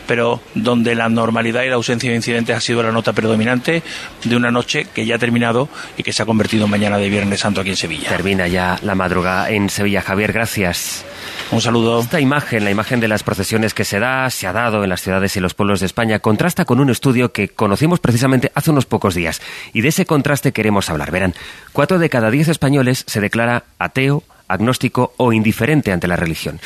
[0.07, 3.83] pero donde la normalidad y la ausencia de incidentes ha sido la nota predominante
[4.25, 7.09] de una noche que ya ha terminado y que se ha convertido en mañana de
[7.09, 8.09] Viernes Santo aquí en Sevilla.
[8.09, 10.03] Termina ya la madrugada en Sevilla.
[10.03, 11.05] Javier, gracias.
[11.53, 12.01] Un saludo.
[12.01, 15.01] Esta imagen, la imagen de las procesiones que se da, se ha dado en las
[15.01, 18.87] ciudades y los pueblos de España, contrasta con un estudio que conocimos precisamente hace unos
[18.87, 19.41] pocos días.
[19.73, 21.13] Y de ese contraste queremos hablar.
[21.13, 21.35] Verán,
[21.73, 24.16] cuatro de cada diez españoles se declara ateo,
[24.49, 26.61] agnóstico o indiferente ante la religión.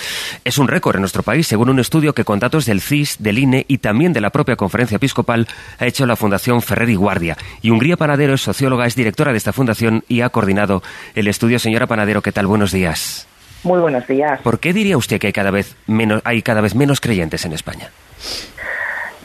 [0.44, 3.38] Es un récord en nuestro país, según un estudio que con datos del CIS, del
[3.38, 7.36] INE y también de la propia Conferencia Episcopal ha hecho la Fundación Ferrer y Guardia.
[7.62, 10.82] Y Hungría Panadero es socióloga, es directora de esta fundación y ha coordinado
[11.14, 11.58] el estudio.
[11.58, 12.46] Señora Panadero, ¿qué tal?
[12.46, 13.26] Buenos días.
[13.62, 14.40] Muy buenos días.
[14.40, 17.52] ¿Por qué diría usted que hay cada vez menos, hay cada vez menos creyentes en
[17.52, 17.90] España?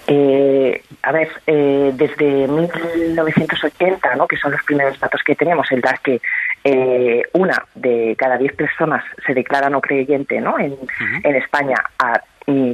[0.07, 4.27] Eh, a ver, eh, desde 1980, ¿no?
[4.27, 6.21] que son los primeros datos que tenemos, el dar que
[6.63, 10.59] eh, una de cada diez personas se declara no creyente ¿no?
[10.59, 10.75] En,
[11.23, 12.21] en España a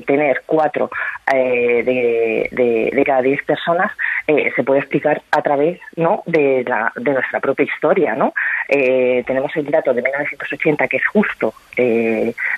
[0.05, 0.89] tener cuatro
[1.33, 3.91] eh, de, de, cada diez personas
[4.27, 6.23] eh, se puede explicar a través ¿no?
[6.25, 8.15] de, la, de nuestra propia historia.
[8.15, 8.33] ¿no?
[8.67, 11.53] Eh, tenemos el dato de 1980 que es justo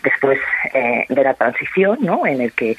[0.03, 0.39] después
[0.73, 2.25] de la transición, ¿no?
[2.25, 2.75] en el que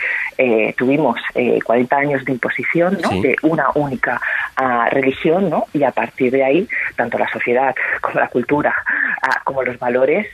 [0.76, 1.18] tuvimos
[1.64, 3.22] 40 años de imposición ¿no?
[3.22, 4.20] de una única
[4.56, 5.64] ah, religión ¿no?
[5.72, 8.74] y a partir de ahí tanto la sociedad como la cultura
[9.22, 10.26] ah, como los valores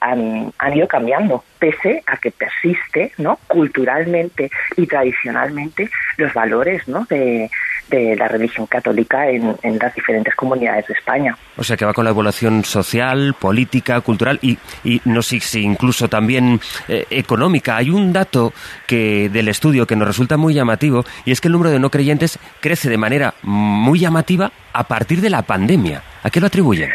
[0.00, 3.38] han, han ido cambiando pese a que persiste ¿no?
[3.46, 7.04] culturalmente y tradicionalmente los valores ¿no?
[7.06, 7.50] de,
[7.90, 11.36] la religión católica en, las diferentes comunidades de España.
[11.56, 14.58] O sea que va con la evolución social, política, cultural y,
[15.04, 17.76] no sé si incluso también eh, económica.
[17.76, 18.52] Hay un dato
[18.86, 21.90] que del estudio que nos resulta muy llamativo y es que el número de no
[21.90, 26.02] creyentes crece de manera muy llamativa a partir de la pandemia.
[26.22, 26.90] ¿A qué lo atribuyen?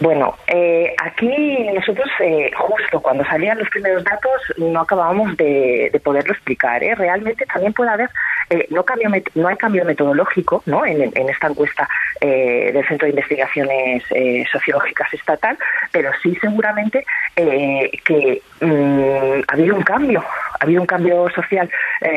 [0.00, 6.32] Bueno, eh, aquí nosotros eh, justo cuando salían los primeros datos no acabábamos de, poderlo
[6.32, 6.84] explicar.
[6.84, 6.94] ¿eh?
[6.94, 8.08] Realmente también puede haber,
[8.48, 10.86] eh, no, cambio, no hay cambio metodológico ¿no?
[10.86, 11.88] en, esta encuesta
[12.20, 14.02] del Centro de Investigaciones
[14.50, 15.58] Sociológicas Estatal,
[15.92, 17.04] pero sí seguramente
[17.36, 21.70] que mm, ha habido un cambio, ha habido un cambio social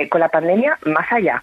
[0.09, 1.41] con la pandemia más allá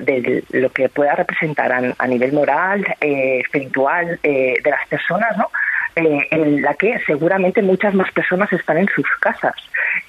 [0.00, 5.49] de lo que pueda representar a, nivel moral, eh, espiritual de las personas, ¿no?
[5.96, 9.54] Eh, en la que seguramente muchas más personas están en sus casas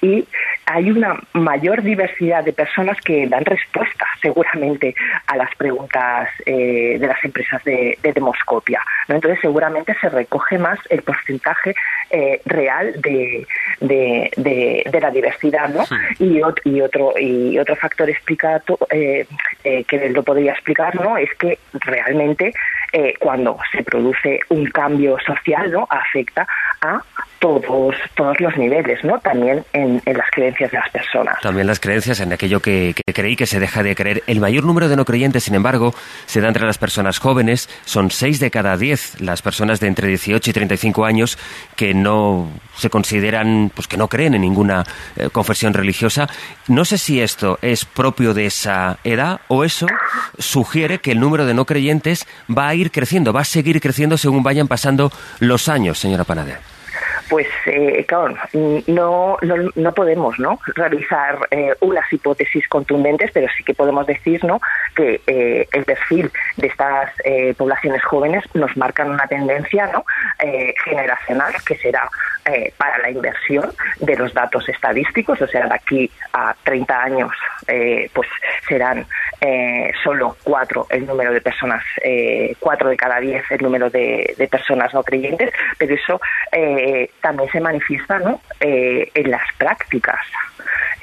[0.02, 0.26] y
[0.66, 4.94] hay una mayor diversidad de personas que dan respuesta seguramente
[5.28, 8.80] a las preguntas eh, de las empresas de, demoscopia.
[9.06, 11.74] Entonces seguramente se recoge más el porcentaje
[12.10, 13.46] eh, real de,
[13.80, 15.68] de, la diversidad.
[15.68, 15.84] ¿no?
[16.18, 21.16] Y, y, otro, y otro factor explicado, que lo podría explicar ¿no?
[21.16, 22.52] es que realmente
[23.20, 25.86] cuando se produce un cambio social ¿no?
[25.88, 26.46] afecta
[26.80, 27.00] a
[27.42, 29.18] todos, todos los niveles, ¿no?
[29.18, 31.40] También en, las creencias de las personas.
[31.42, 34.22] También las creencias en aquello que, creí que se deja de creer.
[34.28, 35.92] El mayor número de no creyentes, sin embargo,
[36.26, 37.68] se da entre las personas jóvenes.
[37.84, 41.36] Son seis de cada diez las personas de entre 18 y 35 años
[41.74, 44.84] que no se consideran, pues que no creen en ninguna
[45.16, 46.28] eh, confesión religiosa.
[46.68, 49.88] No sé si esto es propio de esa edad o eso
[50.38, 54.16] sugiere que el número de no creyentes va a ir creciendo, va a seguir creciendo
[54.16, 56.72] según vayan pasando los años, señora Panader
[57.32, 58.34] pues eh, claro,
[58.88, 59.38] no,
[59.74, 60.60] no, podemos ¿no?
[60.74, 64.60] realizar eh, unas hipótesis contundentes, pero sí que podemos decir ¿no?
[64.94, 67.10] que eh, el perfil de estas
[67.56, 70.04] poblaciones jóvenes nos marcan una tendencia ¿no?
[70.84, 72.06] generacional que será
[72.76, 77.32] para la inversión de los datos estadísticos, o sea, de aquí a 30 años
[78.12, 78.28] pues
[78.68, 79.06] serán
[79.44, 84.48] eh, solo cuatro el número de personas, eh, cuatro de cada diez el número de,
[84.48, 86.20] personas no creyentes, pero eso
[86.52, 88.40] eh, también se manifiesta ¿no?
[88.60, 90.20] en las prácticas.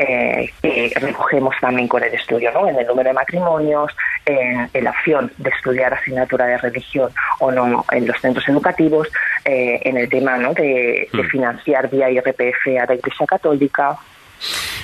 [0.05, 2.67] Que recogemos también con el estudio, ¿no?
[2.67, 3.91] en el número de matrimonios,
[4.25, 9.09] en, la opción de estudiar asignatura de religión o no en los centros educativos,
[9.43, 10.53] en el tema ¿no?
[10.53, 11.29] de, de hmm.
[11.29, 13.97] financiar vía IRPF a la Iglesia Católica.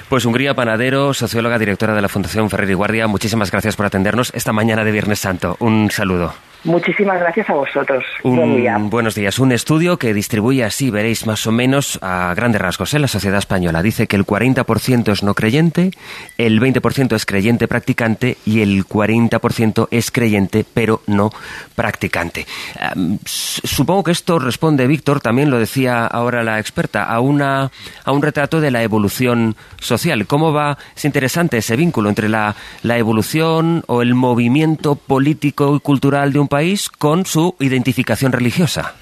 [0.09, 4.31] Pues Hungría Panadero, socióloga, directora de la Fundación Ferrer y Guardia, muchísimas gracias por atendernos
[4.35, 5.55] esta mañana de Viernes Santo.
[5.59, 6.33] Un saludo.
[6.65, 8.03] Muchísimas gracias a vosotros.
[8.23, 9.37] Buenos días.
[9.37, 13.37] Un estudio que distribuye así, veréis más o menos a grandes rasgos en la sociedad
[13.37, 13.83] española.
[13.83, 15.91] Dice que el 40% es no creyente,
[16.39, 21.29] el 20% es creyente practicante y el 40% es creyente pero no
[21.75, 22.47] practicante.
[23.25, 27.69] supongo que esto responde, Víctor, también lo decía ahora la experta, a, una,
[28.03, 30.25] a un retrato de la evolución social.
[30.25, 30.79] ¿Cómo va?
[30.95, 36.39] Es interesante ese vínculo entre la, la evolución o el movimiento político y cultural de
[36.39, 36.54] un país
[36.97, 38.95] con su identificación religiosa.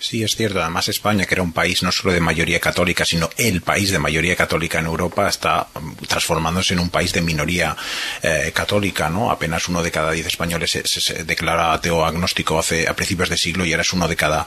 [0.00, 0.60] Sí, es cierto.
[0.62, 3.98] Además, España, que era un país no solo de mayoría católica, sino el país de
[3.98, 7.76] mayoría católica en Europa, está um, transformándose en un país de minoría
[8.22, 9.30] eh, católica, ¿no?
[9.30, 13.66] Apenas uno de cada diez españoles se, declara ateo agnóstico hace a principios de siglo
[13.66, 14.46] y ahora es uno de cada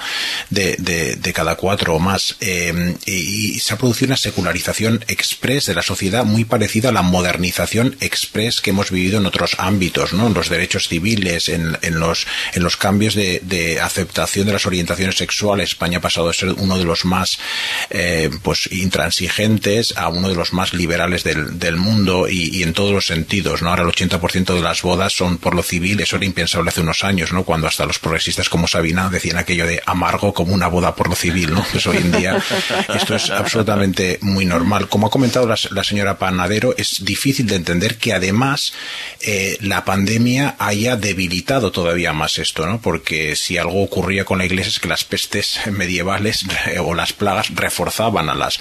[0.49, 2.37] de, de, cada cuatro o más.
[2.39, 7.01] Eh, y, se ha producido una secularización express de la sociedad muy parecida a la
[7.01, 10.27] modernización express que hemos vivido en otros ámbitos, ¿no?
[10.27, 14.65] En los derechos civiles, en, en los en los cambios de, de aceptación de las
[14.65, 17.39] orientaciones sexuales España ha pasado de ser uno de los más
[17.89, 23.07] eh, pues intransigentes a uno de los más liberales del, mundo y, en todos los
[23.07, 23.61] sentidos.
[23.61, 23.69] ¿no?
[23.69, 27.03] Ahora el 80% de las bodas son por lo civil, eso era impensable hace unos
[27.03, 27.43] años, ¿no?
[27.43, 31.15] cuando hasta los progresistas como Sabina decían aquello de amargo como una boda por lo
[31.15, 31.51] civil.
[31.53, 31.65] ¿no?
[31.71, 32.41] Pues hoy en día
[32.93, 34.87] esto es absolutamente muy normal.
[34.89, 38.73] Como ha comentado la, señora Panadero, es difícil de entender que además
[39.21, 42.81] eh, la pandemia haya debilitado todavía más esto, ¿no?
[42.81, 45.30] porque si algo ocurría con la iglesia es que las pestes
[45.71, 46.45] medievales
[46.83, 48.59] o las plagas reforzaban a las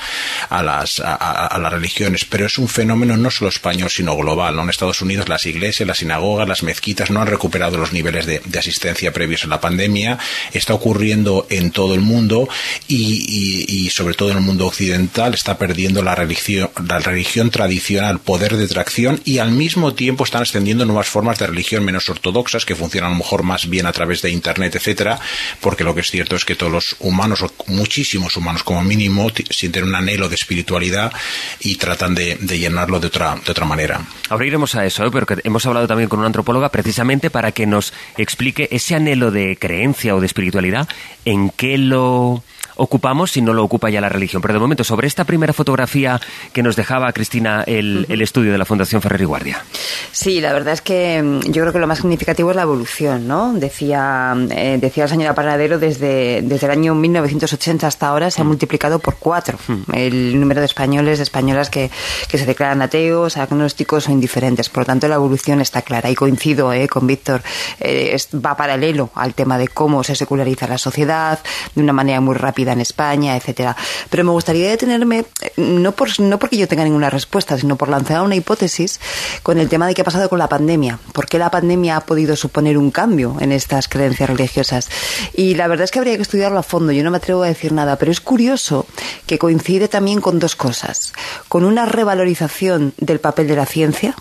[0.49, 4.59] a las a, las religiones, pero es un fenómeno no solo español sino global.
[4.59, 8.41] En Estados Unidos las iglesias, las sinagogas, las mezquitas no han recuperado los niveles de,
[8.59, 10.18] asistencia previos a la pandemia.
[10.53, 12.49] Está ocurriendo en todo el mundo
[12.89, 18.57] y, sobre todo en el mundo occidental está perdiendo la religión la religión tradicional poder
[18.57, 22.77] de tracción y al mismo tiempo están extendiendo nuevas formas de religión menos ortodoxas que
[22.77, 25.18] funcionan a lo mejor más bien a través de internet, etcétera,
[25.61, 29.85] porque lo que es cierto es que los humanos, o muchísimos humanos como mínimo, sienten
[29.85, 31.13] un anhelo de espiritualidad
[31.61, 34.01] y tratan de, llenarlo de otra, de otra manera.
[34.29, 35.11] Ahora iremos a eso, ¿eh?
[35.13, 39.31] pero que hemos hablado también con una antropóloga precisamente para que nos explique ese anhelo
[39.31, 40.89] de creencia o de espiritualidad,
[41.25, 42.43] en qué lo
[42.81, 44.41] ocupamos si no lo ocupa ya la religión.
[44.41, 46.20] Pero de momento, sobre esta primera fotografía
[46.53, 49.64] que nos dejaba Cristina el, estudio de la Fundación Ferrer y Guardia.
[50.12, 53.28] Sí, la verdad es que mm, yo creo que lo más significativo es la evolución,
[53.28, 53.53] ¿no?
[53.53, 58.45] Decía, eh, decía la señora Paradero, desde, desde el año 1980 hasta ahora se ha
[58.45, 58.49] mm.
[58.49, 59.95] multiplicado por cuatro mm.
[59.95, 61.91] el número de españoles, de españolas que,
[62.28, 64.68] que se declaran ateos, agnósticos o indiferentes.
[64.70, 67.43] Por lo tanto, la evolución está clara y coincido eh, con Víctor,
[67.81, 71.39] eh, va paralelo al tema de cómo se seculariza la sociedad
[71.74, 73.77] de una manera muy rápida en España, etcétera.
[74.09, 77.89] Pero me gustaría detenerme, eh, no, por, no porque yo tenga ninguna respuesta, sino por
[77.89, 79.01] lanzar una hipótesis
[79.43, 80.99] con el tema de qué ha pasado con la pandemia.
[81.12, 84.89] ¿Por qué la pandemia ha podido suponer un cambio en estas creencias religiosas?
[85.35, 86.93] Y la verdad es que habría que estudiarlo a fondo.
[86.93, 88.87] Yo no me atrevo a decir nada, pero es curioso
[89.27, 91.12] que coincide también con dos cosas.
[91.49, 94.14] Con una revalorización del papel de la ciencia,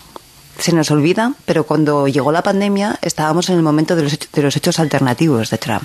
[0.60, 4.42] se nos olvida, pero cuando llegó la pandemia estábamos en el momento de los, de
[4.42, 5.82] los hechos alternativos de Trump.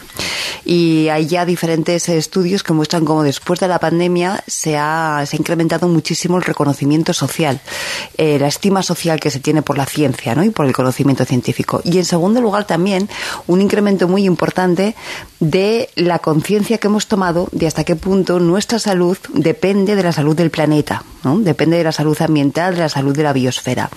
[0.65, 5.35] Y hay ya diferentes estudios que muestran cómo después de la pandemia se ha, se
[5.35, 7.61] ha incrementado muchísimo el reconocimiento social,
[8.17, 10.43] eh, la estima social que se tiene por la ciencia ¿no?
[10.43, 11.81] y por el conocimiento científico.
[11.83, 13.09] Y en segundo lugar también
[13.47, 14.95] un incremento muy importante
[15.39, 20.11] de la conciencia que hemos tomado de hasta qué punto nuestra salud depende de la
[20.11, 21.39] salud del planeta, ¿no?
[21.39, 23.89] depende de la salud ambiental, de la salud de la biosfera.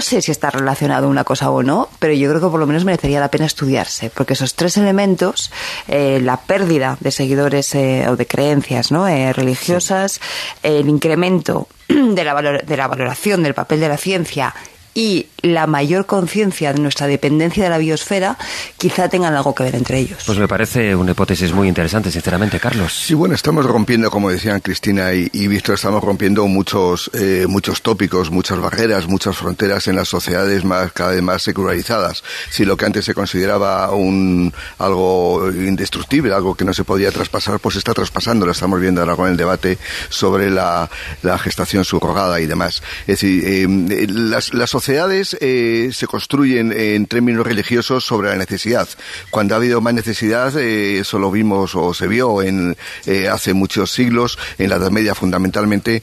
[0.00, 2.84] Sé si está relacionado una cosa o no, pero yo creo que por lo menos
[2.84, 5.50] merecería la pena estudiarse, porque esos tres elementos,
[5.88, 9.08] eh, la pérdida de seguidores eh, o de creencias ¿no?
[9.08, 10.20] Eh, religiosas,
[10.62, 14.54] el incremento de la, de la valoración del papel de la ciencia
[14.94, 18.38] y la mayor conciencia de nuestra dependencia de la biosfera
[18.76, 20.22] quizá tengan algo que ver entre ellos.
[20.24, 22.92] Pues me parece una hipótesis muy interesante, sinceramente, Carlos.
[22.92, 28.30] Sí, bueno, estamos rompiendo, como decían Cristina y, Víctor, estamos rompiendo muchos, eh, muchos tópicos,
[28.30, 32.22] muchas barreras, muchas fronteras en las sociedades más, cada vez más secularizadas.
[32.50, 37.58] Si lo que antes se consideraba un, algo indestructible, algo que no se podía traspasar,
[37.58, 38.46] pues está traspasando.
[38.46, 39.78] Lo estamos viendo ahora con el debate
[40.08, 40.88] sobre la,
[41.22, 42.82] la gestación subrogada y demás.
[43.02, 48.88] Es decir, eh, las, las sociedades eh, se construyen en términos religiosos sobre la necesidad.
[49.30, 52.76] Cuando ha habido más necesidad, eh, eso lo vimos o se vio en,
[53.06, 56.02] eh, hace muchos siglos, en la Edad Media fundamentalmente,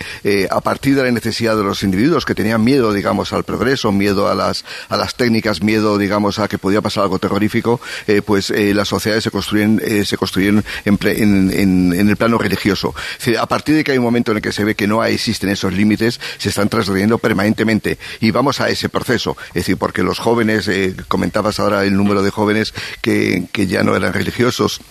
[0.49, 4.27] a partir de la necesidad de los individuos que tenían miedo, digamos, al progreso, miedo
[4.29, 7.79] a las, a las técnicas, miedo, digamos, a que podía pasar algo terrorífico,
[8.25, 12.93] pues las sociedades se construyen, se construyen en, el plano religioso.
[13.39, 15.49] a partir de que hay un momento en el que se ve que no existen
[15.49, 17.97] esos límites, se están transgrediendo permanentemente.
[18.19, 19.18] Y vamos a ese proceso.
[19.27, 23.83] Es decir, porque los jóvenes, eh, comentabas ahora el número de jóvenes que, que ya
[23.83, 24.81] no eran religiosos,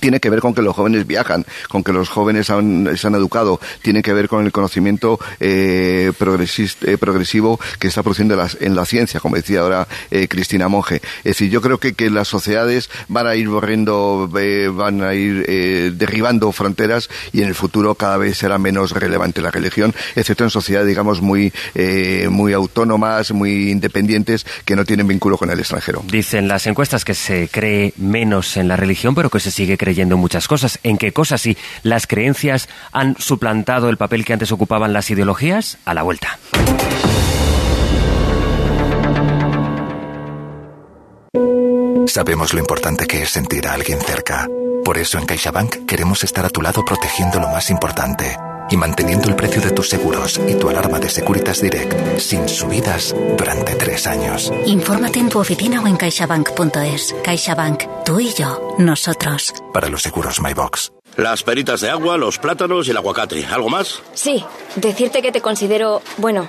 [0.00, 3.60] tiene que ver con que los jóvenes viajan, con que los jóvenes se han educado,
[3.82, 9.20] tiene que ver con el conocimiento eh, eh, progresivo que está produciendo en la ciencia,
[9.20, 10.96] como decía ahora eh, Cristina Monge.
[11.18, 16.52] Es decir, yo creo que, las sociedades van a ir borriendo, van a ir derribando
[16.52, 20.86] fronteras y en el futuro cada vez será menos relevante la religión, excepto en sociedades,
[20.86, 21.50] digamos, muy,
[22.28, 26.04] muy autónomas, muy independientes, que no tienen vínculo con el extranjero.
[26.06, 30.16] Dicen las encuestas que se cree menos en la religión, pero que se sigue creyendo
[30.16, 30.78] muchas cosas.
[30.82, 35.76] ¿En qué cosas sí las creencias han suplantado el papel que antes ocupaban las ideologías?
[35.84, 36.38] A la vuelta.
[42.06, 44.46] Sabemos lo importante que es sentir a alguien cerca.
[44.84, 48.36] Por eso en CaixaBank queremos estar a tu lado protegiendo lo más importante
[48.70, 53.14] y manteniendo el precio de tus seguros y tu alarma de Securitas Direct sin subidas
[53.36, 54.52] durante tres años.
[54.66, 57.14] Infórmate en tu oficina o en caixabank.es.
[57.22, 59.52] CaixaBank, tú y yo, nosotros.
[59.72, 60.92] Para los seguros MyBox.
[61.16, 63.46] Las peritas de agua, los plátanos y el aguacate.
[63.46, 64.02] ¿Algo más?
[64.14, 64.44] Sí,
[64.74, 66.48] decirte que te considero, bueno,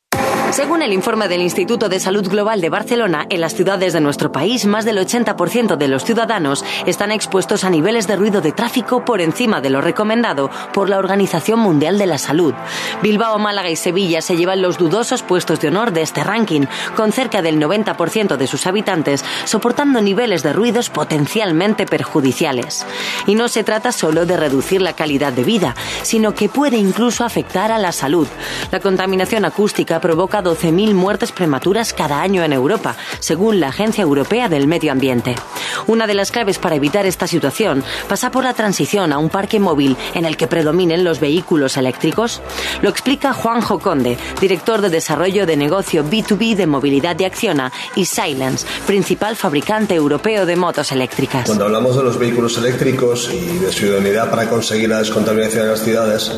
[0.51, 4.33] Según el informe del Instituto de Salud Global de Barcelona, en las ciudades de nuestro
[4.33, 9.05] país, más del 80% de los ciudadanos están expuestos a niveles de ruido de tráfico
[9.05, 12.53] por encima de lo recomendado por la Organización Mundial de la Salud.
[13.01, 16.65] Bilbao, Málaga y Sevilla se llevan los dudosos puestos de honor de este ranking,
[16.97, 22.85] con cerca del 90% de sus habitantes soportando niveles de ruidos potencialmente perjudiciales.
[23.25, 27.23] Y no se trata solo de reducir la calidad de vida, sino que puede incluso
[27.23, 28.27] afectar a la salud.
[28.69, 34.49] La contaminación acústica provoca 12.000 muertes prematuras cada año en Europa, según la Agencia Europea
[34.49, 35.35] del Medio Ambiente.
[35.87, 39.59] Una de las claves para evitar esta situación pasa por la transición a un parque
[39.59, 42.41] móvil en el que predominen los vehículos eléctricos.
[42.81, 48.05] Lo explica Juanjo Conde, director de desarrollo de negocio B2B de movilidad de Acciona y
[48.05, 51.45] Silence, principal fabricante europeo de motos eléctricas.
[51.45, 55.71] Cuando hablamos de los vehículos eléctricos y de su idoneidad para conseguir la descontaminación de
[55.71, 56.31] las ciudades,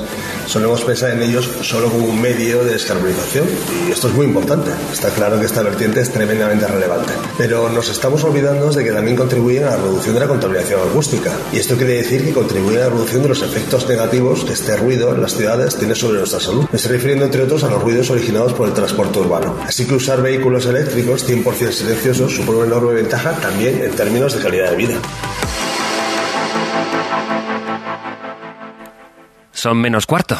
[0.48, 3.48] solemos pensar en ellos solo como un medio de descarbonización
[3.94, 4.72] esto es muy importante.
[4.92, 7.14] Está claro que esta vertiente es tremendamente relevante.
[7.38, 11.32] Pero nos estamos olvidando de que también contribuyen a la reducción de la contaminación acústica.
[11.52, 14.76] Y esto quiere decir que contribuye a la reducción de los efectos negativos que este
[14.76, 16.66] ruido en las ciudades tiene sobre nuestra salud.
[16.72, 19.58] Me estoy refiriendo, entre otros, a los ruidos originados por el transporte urbano.
[19.64, 24.42] Así que usar vehículos eléctricos 100% silenciosos supone una enorme ventaja también en términos de
[24.42, 24.96] calidad de vida.
[29.52, 30.36] Son menos cuarto.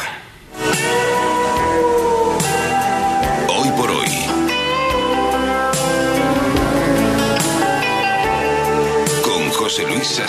[10.04, 10.20] Amargo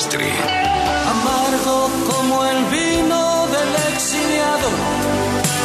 [2.10, 4.70] como el vino del exiliado,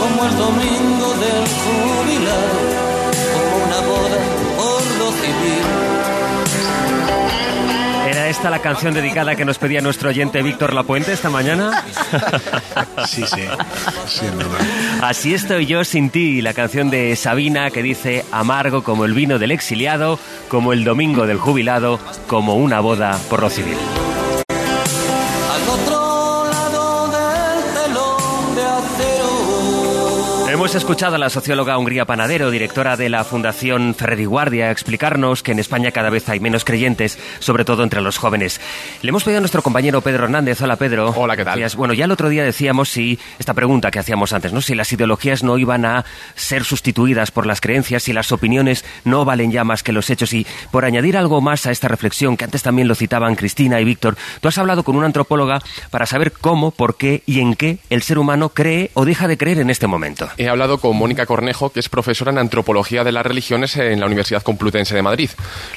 [0.01, 2.70] como el domingo del jubilado,
[8.31, 11.85] esta la canción dedicada que nos pedía nuestro oyente Víctor Lapuente esta mañana?
[13.07, 13.43] Sí, sí.
[14.07, 14.27] sí
[15.03, 19.41] Así estoy yo sin ti, la canción de Sabina que dice amargo como el vino
[19.41, 23.77] del exiliado, como el domingo del jubilado, como una boda por lo civil.
[30.51, 35.45] Hemos escuchado a la socióloga Hungría Panadero, directora de la Fundación Ferrer y Guardia, explicarnos
[35.45, 38.61] que en España cada vez hay menos creyentes, sobre todo entre los jóvenes.
[39.01, 40.61] Le hemos pedido a nuestro compañero Pedro Hernández.
[40.61, 41.15] Hola, Pedro.
[41.17, 41.65] Hola, ¿qué tal?
[41.77, 44.61] Bueno, ya el otro día decíamos si esta pregunta que hacíamos antes, ¿no?
[44.61, 49.25] Si las ideologías no iban a ser sustituidas por las creencias, si las opiniones no
[49.25, 50.33] valen ya más que los hechos.
[50.33, 53.85] Y por añadir algo más a esta reflexión, que antes también lo citaban Cristina y
[53.85, 57.79] Víctor, tú has hablado con una antropóloga para saber cómo, por qué y en qué
[57.89, 60.29] el ser humano cree o deja de creer en este momento.
[60.41, 64.07] He hablado con Mónica Cornejo, que es profesora en antropología de las religiones en la
[64.07, 65.29] Universidad Complutense de Madrid.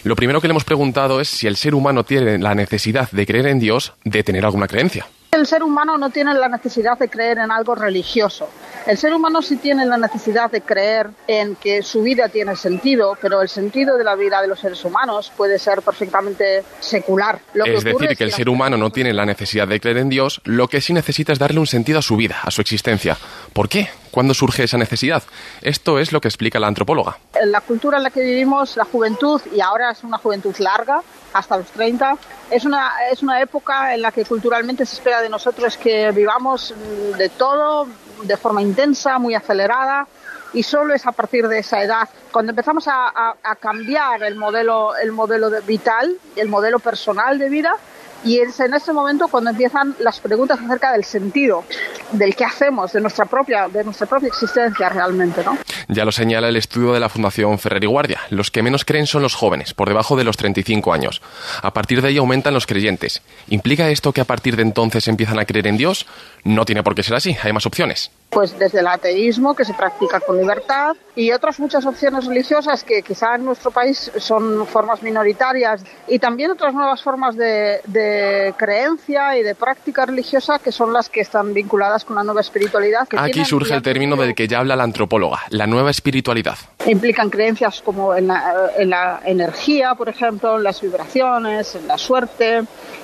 [0.06, 3.26] Lo primero que le hemos preguntado es si el ser humano tiene la necesidad de
[3.26, 5.06] creer en Dios, de tener alguna creencia.
[5.34, 8.48] El ser humano no tiene la necesidad de creer en algo religioso.
[8.86, 13.18] El ser humano sí tiene la necesidad de creer en que su vida tiene sentido,
[13.20, 17.40] pero el sentido de la vida de los seres humanos puede ser perfectamente secular.
[17.66, 20.68] es decir, que el ser humano no tiene la necesidad de creer en Dios, lo
[20.68, 23.18] que sí necesita es darle un sentido a su vida, a su existencia.
[23.54, 23.90] ¿Por qué?
[24.12, 25.24] ¿Cuándo surge esa necesidad?
[25.64, 27.18] Esto es lo que explica la antropóloga.
[27.34, 31.02] En la cultura en la que vivimos, la juventud, y ahora es una juventud larga,
[31.34, 32.18] hasta los 30,
[32.52, 36.74] es una, es una época en la que culturalmente se espera de nosotros que vivamos
[37.18, 37.88] de todo
[38.24, 40.08] de forma intensa, muy acelerada,
[40.54, 42.08] y solo es a partir de esa edad.
[42.32, 47.76] Cuando empezamos a, cambiar el modelo, el modelo vital, el modelo personal de vida,
[48.24, 51.64] y es en ese momento cuando empiezan las preguntas acerca del sentido,
[52.12, 55.58] del qué hacemos, de nuestra propia, de nuestra propia existencia realmente, ¿no?
[55.88, 58.20] Ya lo señala el estudio de la Fundación Ferrer y Guardia.
[58.30, 61.22] Los que menos creen son los jóvenes, por debajo de los 35 años.
[61.62, 63.22] A partir de ahí aumentan los creyentes.
[63.48, 66.06] ¿Implica esto que a partir de entonces empiezan a creer en Dios?
[66.44, 69.74] No tiene por qué ser así, hay más opciones pues desde el ateísmo que se
[69.74, 75.04] practica con libertad y otras muchas opciones religiosas que quizá en nuestro país son formas
[75.04, 80.92] minoritarias y también otras nuevas formas de, de creencia y de práctica religiosa que son
[80.94, 83.08] las que están vinculadas con la nueva espiritualidad.
[83.18, 86.58] Aquí surge el término del que ya habla la antropóloga, la nueva espiritualidad.
[86.86, 91.98] Implican creencias como en la, en la energía, por ejemplo, en las vibraciones, en la
[91.98, 92.64] suerte,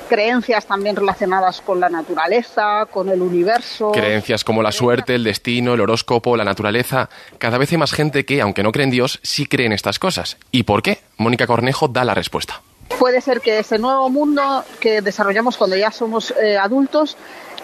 [0.10, 3.92] creencias también relacionadas con la naturaleza, con el universo.
[3.92, 7.10] Creencias como la suerte, el destino, el horóscopo, la naturaleza.
[7.38, 10.00] Cada vez hay más gente que, aunque no cree en Dios, sí cree en estas
[10.00, 10.38] cosas.
[10.52, 11.00] ¿Y por qué?
[11.18, 12.62] Mónica Cornejo da la respuesta.
[12.98, 17.16] Puede ser que ese nuevo mundo que desarrollamos cuando ya somos eh, adultos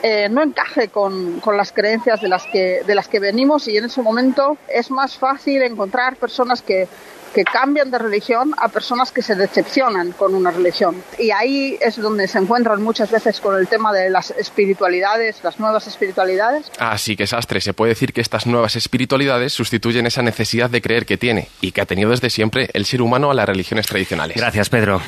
[0.03, 3.77] eh, no encaje con, con, las creencias de las, que, de las que venimos y
[3.77, 6.87] en ese momento es más fácil encontrar personas que
[7.35, 11.03] que cambian de religión a personas que se decepcionan con una religión.
[11.19, 15.59] Y ahí es donde se encuentran muchas veces con el tema de las espiritualidades, las
[15.59, 16.71] nuevas espiritualidades.
[16.79, 21.05] Así que, Sastre, se puede decir que estas nuevas espiritualidades sustituyen esa necesidad de creer
[21.05, 24.37] que tiene y que ha tenido desde siempre el ser humano a las religiones tradicionales.
[24.37, 25.01] Gracias, Pedro.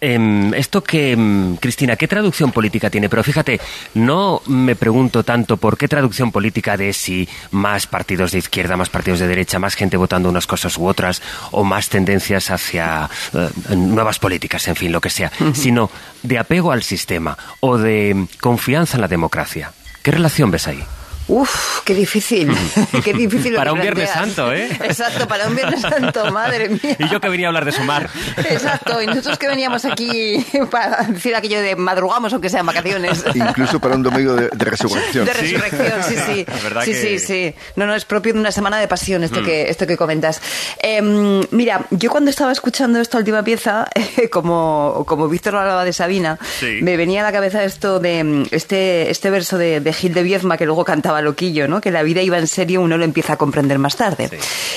[0.00, 3.08] Em, esto que, em, Cristina, ¿qué traducción política tiene?
[3.08, 3.60] Pero fíjate,
[3.94, 8.90] no me pregunto tanto por qué traducción política de si más partidos de izquierda, más
[8.90, 11.20] partidos de derecha, más gente votando unas cosas u otras,
[11.50, 15.90] o más tendencias hacia eh, nuevas políticas, en fin, lo que sea, sino
[16.22, 19.72] de apego al sistema o de confianza en la democracia.
[20.02, 20.82] ¿Qué relación ves ahí?
[21.28, 22.50] Uf, qué difícil.
[23.04, 23.54] qué difícil.
[23.54, 24.66] para un Viernes Santo, ¿eh?
[24.82, 26.96] Exacto, para un Viernes Santo, madre mía.
[26.98, 28.08] Y yo que venía a hablar de sumar.
[28.38, 33.24] Exacto, y nosotros que veníamos aquí para decir aquello de madrugamos aunque sean vacaciones.
[33.34, 35.26] Incluso para un domingo de, resurrección.
[35.26, 36.46] De resurrección, sí, sí.
[36.84, 39.44] Sí, sí, sí, No, no, es propio de una semana de pasión esto, mm.
[39.44, 40.40] que, esto que comentas.
[40.78, 43.86] Em, mira, yo cuando estaba escuchando esta última pieza,
[44.30, 46.38] como, como Víctor hablaba de Sabina,
[46.80, 50.56] me venía a la cabeza esto de este, este verso de, de Gil de Viezma
[50.56, 51.80] que luego cantaba loquillo, ¿no?
[51.80, 54.30] Que la vida iba en serio, uno lo empieza a comprender más tarde.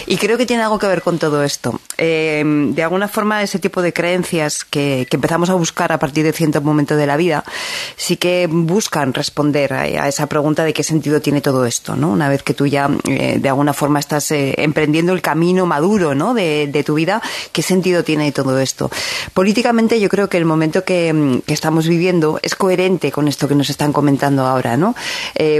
[0.06, 1.80] Y creo que tiene algo que ver con todo esto.
[1.98, 6.34] Eh, de alguna forma, ese tipo de creencias que, empezamos a buscar a partir de
[6.34, 7.44] cierto momento de la vida,
[7.96, 12.10] sí que buscan responder a, esa pregunta de qué sentido tiene todo esto, ¿no?
[12.10, 16.16] Una vez que tú ya, eh, de alguna forma, estás eh, emprendiendo el camino maduro,
[16.16, 16.34] ¿no?
[16.34, 17.22] De, tu vida,
[17.52, 18.90] ¿qué sentido tiene todo esto?
[19.36, 23.70] Políticamente, yo creo que el momento que, estamos viviendo es coherente con esto que nos
[23.70, 24.96] están comentando ahora, ¿no?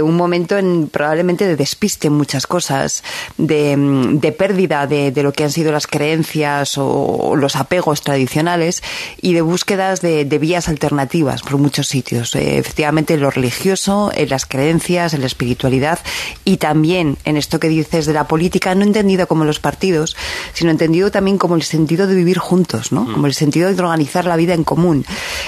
[0.02, 3.02] un momento en probablemente de despiste en muchas cosas,
[3.38, 8.82] de, pérdida de, lo que han sido las creencias o, los apegos tradicionales
[9.20, 12.34] y de búsquedas de, vías alternativas por muchos sitios.
[12.34, 16.00] Eh, efectivamente, en lo religioso, en las creencias, en la espiritualidad
[16.44, 20.16] y también en esto que dices de la política, no entendido como los partidos,
[20.52, 23.02] sino entendido también como el sentido de vivir juntos, ¿no?
[23.02, 23.12] Mm.
[23.12, 25.04] Como el sentido de organizar la vida en común.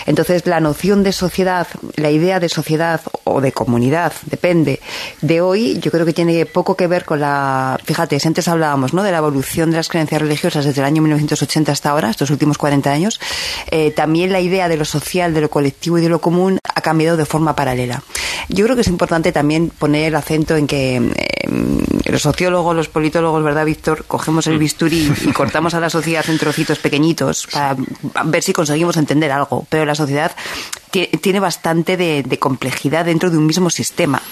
[0.07, 1.67] Entonces, la noción de sociedad,
[1.97, 4.81] la idea de sociedad o de comunidad, depende,
[5.21, 8.93] de hoy yo creo que tiene poco que ver con la, fíjate, si antes hablábamos
[8.93, 9.03] ¿no?
[9.03, 12.59] de la evolución de las creencias religiosas desde el año 1980 hasta ahora, estos últimos
[12.59, 13.21] 40 años,
[13.71, 16.81] eh, también la idea de lo social, de lo colectivo y de lo común ha
[16.81, 18.03] cambiado de forma paralela.
[18.49, 21.49] Yo creo que es importante también poner el acento en que eh,
[22.11, 24.05] los sociólogos, los politólogos, ¿verdad, Víctor?
[24.07, 27.77] Cogemos el bisturí y cortamos a la sociedad en trocitos pequeñitos para
[28.25, 30.33] ver si conseguimos entender algo, pero la sociedad
[31.21, 34.23] tiene bastante de complejidad dentro de un mismo sistema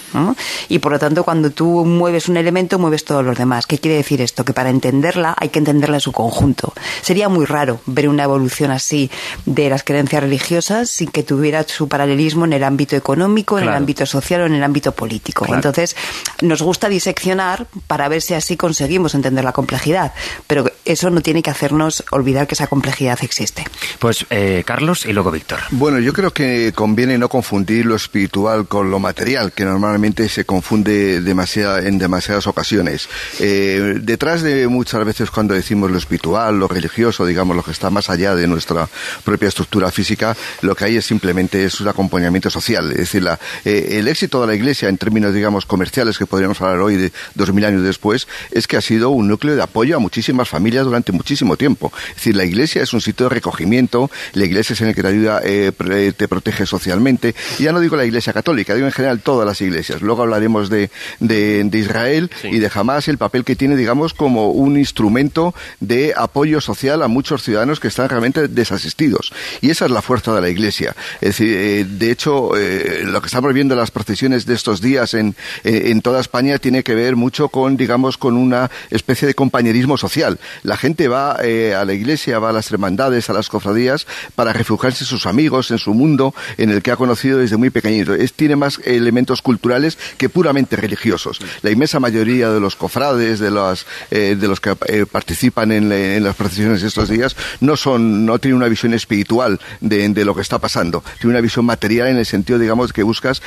[0.69, 3.67] Y por lo tanto, cuando tú mueves un elemento, mueves todos los demás.
[3.67, 4.45] ¿Qué quiere decir esto?
[4.45, 6.73] Que para entenderla hay que entenderla en su conjunto.
[7.01, 9.11] Sería muy raro ver una evolución así
[9.47, 13.75] de las creencias religiosas sin que tuviera su paralelismo en el ámbito económico, en el
[13.75, 15.47] ámbito social o en el ámbito político.
[15.53, 15.97] Entonces,
[16.41, 20.13] nos gusta diseccionar para ver si así conseguimos entender la complejidad,
[20.47, 23.65] pero eso no tiene que hacernos olvidar que esa complejidad existe.
[23.99, 25.61] Pues eh, Carlos y luego Víctor.
[25.71, 30.45] Bueno, yo creo que conviene no confundir lo espiritual con lo material, que normalmente se
[30.45, 33.09] confunde demasiada, en demasiadas ocasiones.
[33.41, 37.91] Eh, detrás de muchas veces cuando decimos lo espiritual, lo religioso, digamos, lo que está
[37.91, 38.89] más allá de nuestra
[39.25, 42.91] propia estructura física, lo que hay es simplemente es un acompañamiento social.
[42.93, 46.61] Es decir, la, eh, el éxito de la Iglesia en términos, digamos, comerciales, que podríamos
[46.61, 49.97] hablar hoy de dos mil años después, es que ha sido un núcleo de apoyo
[49.97, 51.93] a muchísimas familias durante muchísimo tiempo.
[52.11, 55.03] Es decir, la Iglesia es un sitio de recogimiento, la Iglesia es en el que
[55.03, 55.73] te ayuda, eh,
[56.17, 57.35] te protege socialmente.
[57.59, 60.03] Y ya no digo la Iglesia católica, digo en general todas las iglesias.
[60.03, 60.91] Luego hablaremos de,
[61.21, 66.61] de, Israel y de Hamas, el papel que tiene, digamos, como un instrumento de apoyo
[66.61, 69.33] social a muchos ciudadanos que están realmente desasistidos.
[69.61, 70.95] Y esa es la fuerza de la Iglesia.
[71.21, 74.81] Es decir, eh, de hecho, eh, lo que estamos viendo en las procesiones de estos
[74.81, 75.35] días en,
[75.65, 80.39] en toda España tiene que ver mucho con, digamos, con una especie de compañerismo social.
[80.63, 84.53] La gente va eh, a la iglesia, va a las hermandades, a las cofradías, para
[84.53, 88.15] refugiarse en sus amigos, en su mundo, en el que ha conocido desde muy pequeñito.
[88.15, 91.39] Es, tiene más elementos culturales que puramente religiosos.
[91.63, 96.23] La inmensa mayoría de los cofrades, de los, eh, de los que eh, participan en,
[96.23, 100.41] las procesiones estos días, no son, no tienen una visión espiritual de, de, lo que
[100.41, 101.03] está pasando.
[101.21, 103.43] Tienen una visión material en el sentido, digamos, que buscas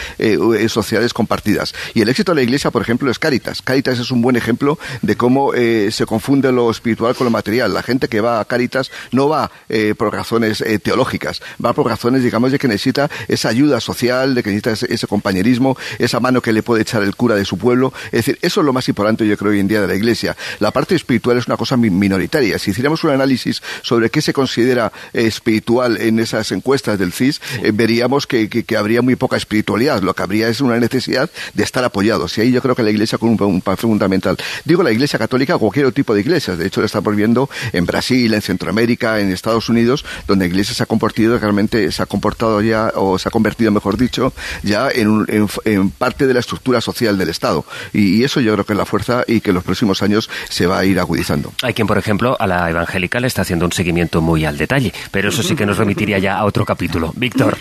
[0.67, 1.73] sociedades compartidas.
[1.93, 3.61] Y el éxito de la iglesia, por ejemplo, es Caritas.
[3.61, 7.73] Caritas es un buen ejemplo de cómo se confunde lo espiritual con lo material.
[7.73, 11.87] La gente que va a Caritas no va eh, por razones eh, teológicas, va por
[11.87, 16.41] razones, digamos, de que necesita esa ayuda social, de que necesita ese, compañerismo, esa mano
[16.41, 17.93] que le puede echar el cura de su pueblo.
[18.07, 20.35] Es decir, eso es lo más importante, yo creo, hoy en día de la Iglesia.
[20.59, 22.59] La parte espiritual es una cosa minoritaria.
[22.59, 27.41] Si hiciéramos un análisis sobre qué se considera eh, espiritual en esas encuestas del CIS,
[27.73, 30.01] veríamos que, habría muy poca espiritualidad.
[30.01, 32.37] Lo que habría es una necesidad de estar apoyados.
[32.37, 34.37] Y ahí yo creo que la Iglesia con un, un papel fundamental.
[34.63, 36.57] Digo la Iglesia católica, cualquier tipo de iglesias.
[36.57, 40.73] De hecho, lo estamos viendo en Brasil, en Centroamérica, en Estados Unidos, donde la Iglesia
[40.75, 44.33] se ha comportado realmente, se ha comportado ya, o se ha convertido, mejor dicho,
[44.63, 45.25] ya en,
[45.65, 47.65] en, parte de la estructura social del Estado.
[47.93, 50.65] Y, eso yo creo que es la fuerza y que en los próximos años se
[50.65, 51.53] va a ir agudizando.
[51.61, 54.93] Hay quien, por ejemplo, a la evangélica le está haciendo un seguimiento muy al detalle,
[55.11, 57.13] pero eso sí que nos remitiría ya a otro capítulo.
[57.15, 57.57] Víctor.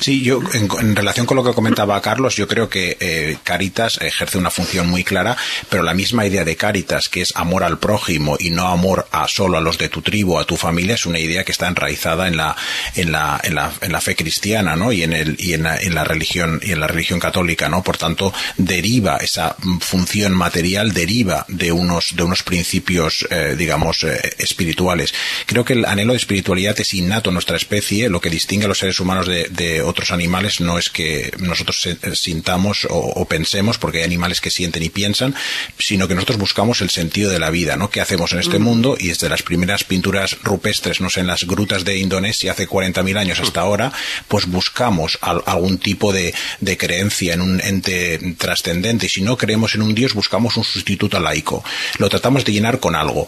[0.00, 4.38] Sí, yo, en, relación con lo que comentaba Carlos, yo creo que eh, Caritas ejerce
[4.38, 5.36] una función muy clara,
[5.68, 9.28] pero la misma idea de Caritas, que es amor al prójimo y no amor a
[9.28, 12.28] solo a los de tu tribu, a tu familia, es una idea que está enraizada
[12.28, 12.56] en la,
[12.94, 14.90] en la, en la, en la fe cristiana, ¿no?
[14.90, 17.84] Y en el, y en la, en la religión, y en la religión católica, ¿no?
[17.84, 24.18] Por tanto, deriva esa función material, deriva de unos, de unos principios, eh, digamos, eh,
[24.38, 25.14] espirituales.
[25.46, 28.08] Creo que el anhelo de espiritualidad es innato en nuestra especie.
[28.08, 31.88] Lo que distingue a los seres humanos de, de otros animales no es que nosotros
[32.14, 35.36] sintamos o, o, pensemos, porque hay animales que sienten y piensan,
[35.78, 37.90] sino que nosotros buscamos el sentido de la vida, ¿no?
[37.90, 38.96] ¿Qué hacemos en este mundo?
[38.98, 43.16] Y desde las primeras pinturas rupestres, no sé, en las grutas de Indonesia hace 40.000
[43.16, 43.92] años hasta ahora,
[44.28, 49.08] pues buscamos algún tipo de, de creencia en un ente trascendente.
[49.08, 51.64] Si no creemos en un Dios, buscamos un sustituto laico.
[51.98, 53.26] Lo tratamos de llenar con algo.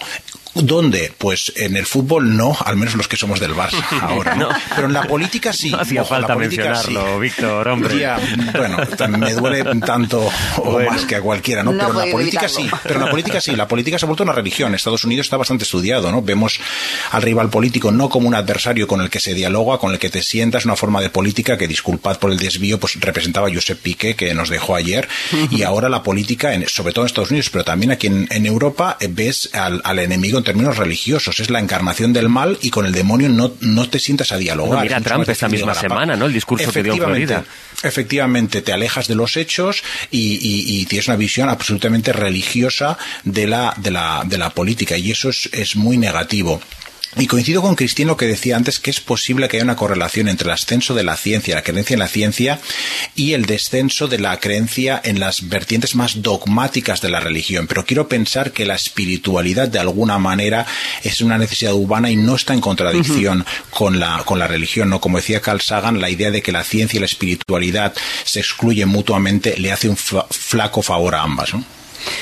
[0.63, 1.13] ¿Dónde?
[1.17, 4.49] Pues en el fútbol no, al menos los que somos del Barça ahora, ¿no?
[4.75, 5.71] Pero en la política sí.
[5.79, 8.09] No hacía falta mencionarlo, Víctor, hombre.
[8.57, 8.79] bueno,
[9.19, 11.73] me duele tanto o más que a cualquiera, ¿no?
[11.73, 12.69] pero en la política sí.
[12.83, 13.55] Pero en la política sí.
[13.55, 14.75] La política se ha vuelto una religión.
[14.75, 16.23] Estados Unidos está bastante estudiado, ¿no?
[16.23, 16.61] Vemos
[17.13, 20.11] al rival político no como un adversario con el que se dialoga, con el que
[20.11, 23.79] te sientas, una forma de política que, disculpad por el desvío, pues representaba a Josep
[23.81, 25.09] Piqué, que nos dejó ayer.
[25.51, 29.51] Y ahora la política, sobre todo en Estados Unidos, pero también aquí en, Europa, ves
[29.53, 31.41] al, al enemigo términos religiosos.
[31.41, 34.83] Es la encarnación del mal y con el demonio no, no te sientas a dialogar.
[34.83, 36.25] mira Trump esta misma semana, ¿no?
[36.25, 37.45] El discurso que dio en Florida.
[37.83, 43.75] Efectivamente, te alejas de los hechos y, y, tienes una visión absolutamente religiosa de la,
[43.77, 46.63] de la, de la política y eso es, es muy negativo.
[47.21, 50.29] Y coincido con Cristina lo que decía antes, que es posible que haya una correlación
[50.29, 52.61] entre el ascenso de la ciencia, la creencia en la ciencia,
[53.17, 57.67] y el descenso de la creencia en las vertientes más dogmáticas de la religión.
[57.67, 60.65] Pero quiero pensar que la espiritualidad, de alguna manera,
[61.03, 64.89] es una necesidad humana y no está en contradicción con, la, con la religión.
[64.89, 65.01] ¿no?
[65.01, 68.89] Como decía Carl Sagan, la idea de que la ciencia y la espiritualidad se excluyen
[68.89, 71.53] mutuamente le hace un flaco favor a ambas.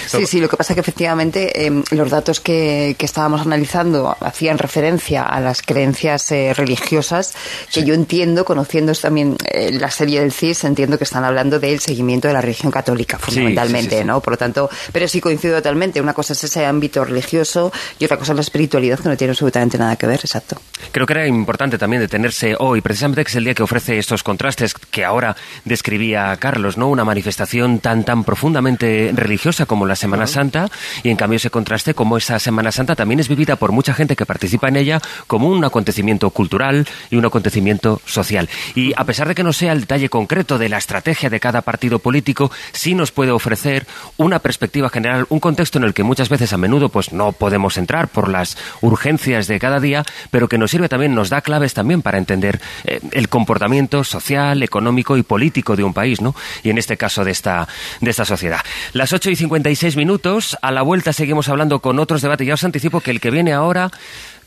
[0.06, 4.58] Sí, sí, lo que pasa es que efectivamente em, los datos que, estábamos analizando hacían
[4.58, 7.34] referencia a las creencias eh, religiosas
[7.72, 11.78] que yo entiendo, conociendo también eh, la serie del CIS, entiendo que están hablando del
[11.78, 14.20] seguimiento de la religión católica, fundamentalmente, ¿no?
[14.20, 16.00] Por lo tanto, pero sí coincido totalmente.
[16.00, 19.30] Una cosa es ese ámbito religioso y otra cosa es la espiritualidad, que no tiene
[19.30, 20.60] absolutamente nada que ver, exacto.
[20.90, 24.22] Creo que era importante también detenerse hoy, precisamente que es el día que ofrece estos
[24.22, 26.88] contrastes que ahora describía Carlos, ¿no?
[26.88, 30.68] Una manifestación tan, tan profundamente religiosa como la Semana Santa
[31.02, 34.16] y en cambio ese contraste como esa Semana Santa también es vivida por mucha gente
[34.16, 38.48] que participa en ella como un acontecimiento cultural y un acontecimiento social.
[38.74, 41.62] Y a pesar de que no sea el detalle concreto de la estrategia de cada
[41.62, 43.86] partido político, sí nos puede ofrecer
[44.16, 47.78] una perspectiva general, un contexto en el que muchas veces a menudo pues no podemos
[47.78, 51.74] entrar por las urgencias de cada día, pero que nos sirve también, nos da claves
[51.74, 56.34] también para entender eh, el comportamiento social, económico y político de un país, ¿no?
[56.62, 57.68] Y en este caso de esta,
[58.00, 58.60] de esta sociedad.
[58.92, 62.46] Las 8 y 56 minutos, a la vuelta seguimos hablando con otros debates.
[62.46, 63.90] Ya os anticipo que el que viene ahora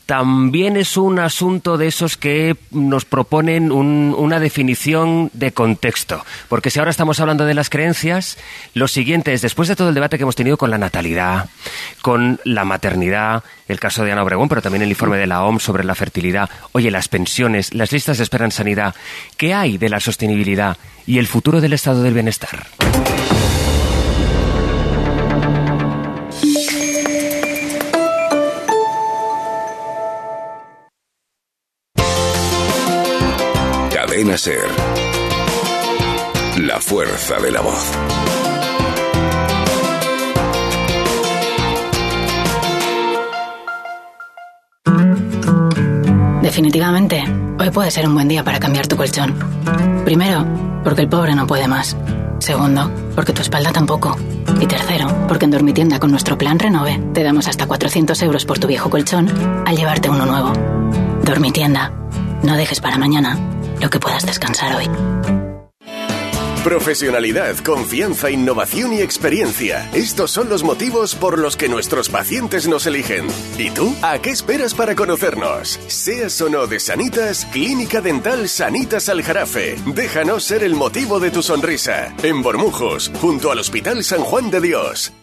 [0.06, 6.24] también es un asunto de esos que nos proponen una definición de contexto.
[6.48, 8.38] Porque si ahora estamos hablando de las creencias,
[8.74, 11.50] lo siguiente es, después de todo el debate que hemos tenido con la natalidad,
[12.02, 15.64] con la maternidad, el caso de Ana Obregón, pero también el informe de la OMS
[15.64, 18.96] sobre la fertilidad, oye, las pensiones, las listas de espera en sanidad,
[19.38, 22.68] ¿qué hay de la sostenibilidad y el futuro del estado del bienestar?
[34.20, 34.68] Ser.
[36.58, 37.92] La fuerza de la voz.
[46.42, 47.24] Definitivamente,
[47.60, 49.34] hoy puede ser un buen día para cambiar tu colchón.
[50.04, 50.46] Primero,
[50.84, 51.96] porque el pobre no puede más.
[52.40, 54.18] Segundo, porque tu espalda tampoco.
[54.60, 58.60] Y tercero, porque en Dormitienda con nuestro plan Renove te damos hasta 400 euros por
[58.60, 59.30] tu viejo colchón
[59.66, 60.52] al llevarte uno nuevo.
[61.24, 61.94] Dormitienda.
[62.44, 63.38] No dejes para mañana
[63.80, 64.90] lo que puedas descansar hoy.
[66.64, 69.90] Profesionalidad, confianza, innovación y experiencia.
[69.94, 73.28] Estos son los motivos por los que nuestros pacientes nos eligen.
[73.58, 73.96] ¿Y tú?
[74.02, 75.80] ¿A qué esperas para conocernos?
[75.88, 79.78] Seas o no de Sanitas, Clínica Dental Sanitas Aljarafe.
[79.86, 82.14] Déjanos ser el motivo de tu sonrisa.
[82.24, 85.14] En Bormujos, junto al Hospital San Juan de Dios.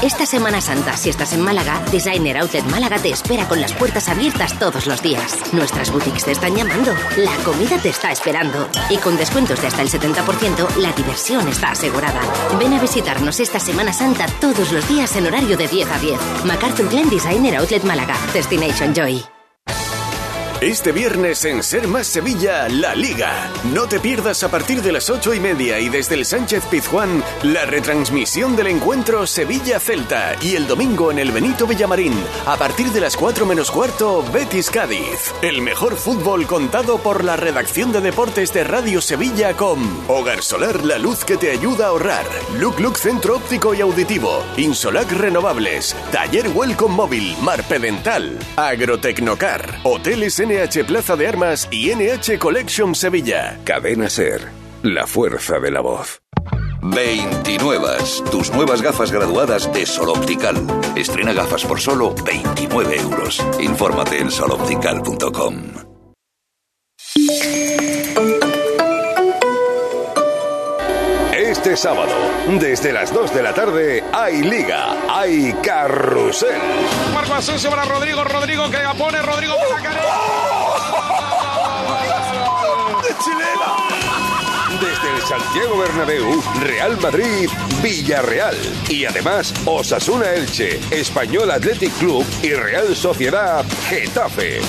[0.00, 4.08] Esta Semana Santa, si estás en Málaga, Designer Outlet Málaga te espera con las puertas
[4.08, 5.36] abiertas todos los días.
[5.52, 9.82] Nuestras boutiques te están llamando, la comida te está esperando y con descuentos de hasta
[9.82, 12.20] el 70%, la diversión está asegurada.
[12.58, 16.20] Ven a visitarnos esta Semana Santa todos los días en horario de 10 a 10.
[16.44, 19.31] MacArthur Glen Designer Outlet Málaga, Destination Joy.
[20.62, 23.50] Este viernes en Ser Más Sevilla, La Liga.
[23.74, 27.20] No te pierdas a partir de las ocho y media y desde el Sánchez Pizjuán
[27.42, 30.36] la retransmisión del encuentro Sevilla-Celta.
[30.40, 32.14] Y el domingo en el Benito Villamarín
[32.46, 35.34] a partir de las cuatro menos cuarto Betis Cádiz.
[35.42, 40.84] El mejor fútbol contado por la redacción de deportes de Radio Sevilla con Hogar Solar
[40.84, 42.26] La Luz que te ayuda a ahorrar,
[42.60, 50.51] Look Look Centro Óptico y Auditivo, Insolac Renovables, Taller Welcome Móvil, Marpedental, Agrotecnocar, Hoteles en
[50.52, 53.58] NH Plaza de Armas y NH Collection Sevilla.
[53.64, 54.42] Cadena Ser,
[54.82, 56.20] la fuerza de la voz.
[56.82, 57.88] 29.
[58.30, 60.56] Tus nuevas gafas graduadas de Sol Optical.
[60.94, 63.42] Estrena gafas por solo 29 euros.
[63.60, 65.62] Infórmate en soloptical.com.
[71.62, 72.12] Este sábado,
[72.58, 76.60] desde las 2 de la tarde, hay Liga, hay Carrusel.
[77.14, 79.90] Marco Asensio para Rodrigo, Rodrigo que la pone, Rodrigo para
[83.00, 83.76] ¡De chilena!
[84.80, 87.48] Desde el Santiago Bernabéu, Real Madrid,
[87.80, 88.56] Villarreal.
[88.88, 94.62] Y además, Osasuna Elche, Español Athletic Club y Real Sociedad Getafe.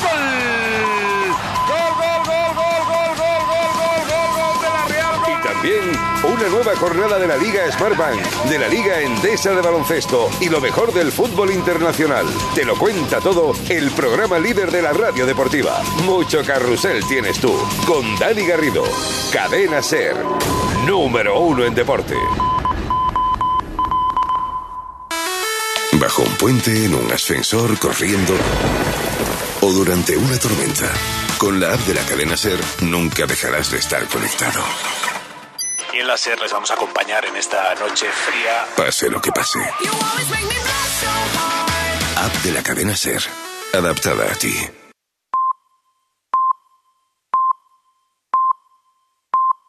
[5.64, 5.80] Bien,
[6.26, 10.60] una nueva jornada de la Liga Smartbank, de la Liga Endesa de Baloncesto y lo
[10.60, 12.26] mejor del fútbol internacional.
[12.54, 15.82] Te lo cuenta todo el programa líder de la radio deportiva.
[16.04, 17.58] Mucho carrusel tienes tú,
[17.88, 18.84] con Dani Garrido.
[19.32, 20.18] Cadena Ser,
[20.86, 22.16] número uno en deporte.
[25.94, 28.34] Bajo un puente, en un ascensor, corriendo
[29.62, 30.92] o durante una tormenta.
[31.38, 34.62] Con la app de la cadena Ser, nunca dejarás de estar conectado.
[35.94, 38.66] Y en la SER les vamos a acompañar en esta noche fría.
[38.76, 39.60] Pase lo que pase.
[42.18, 43.22] App de la cadena SER.
[43.74, 44.54] Adaptada a ti.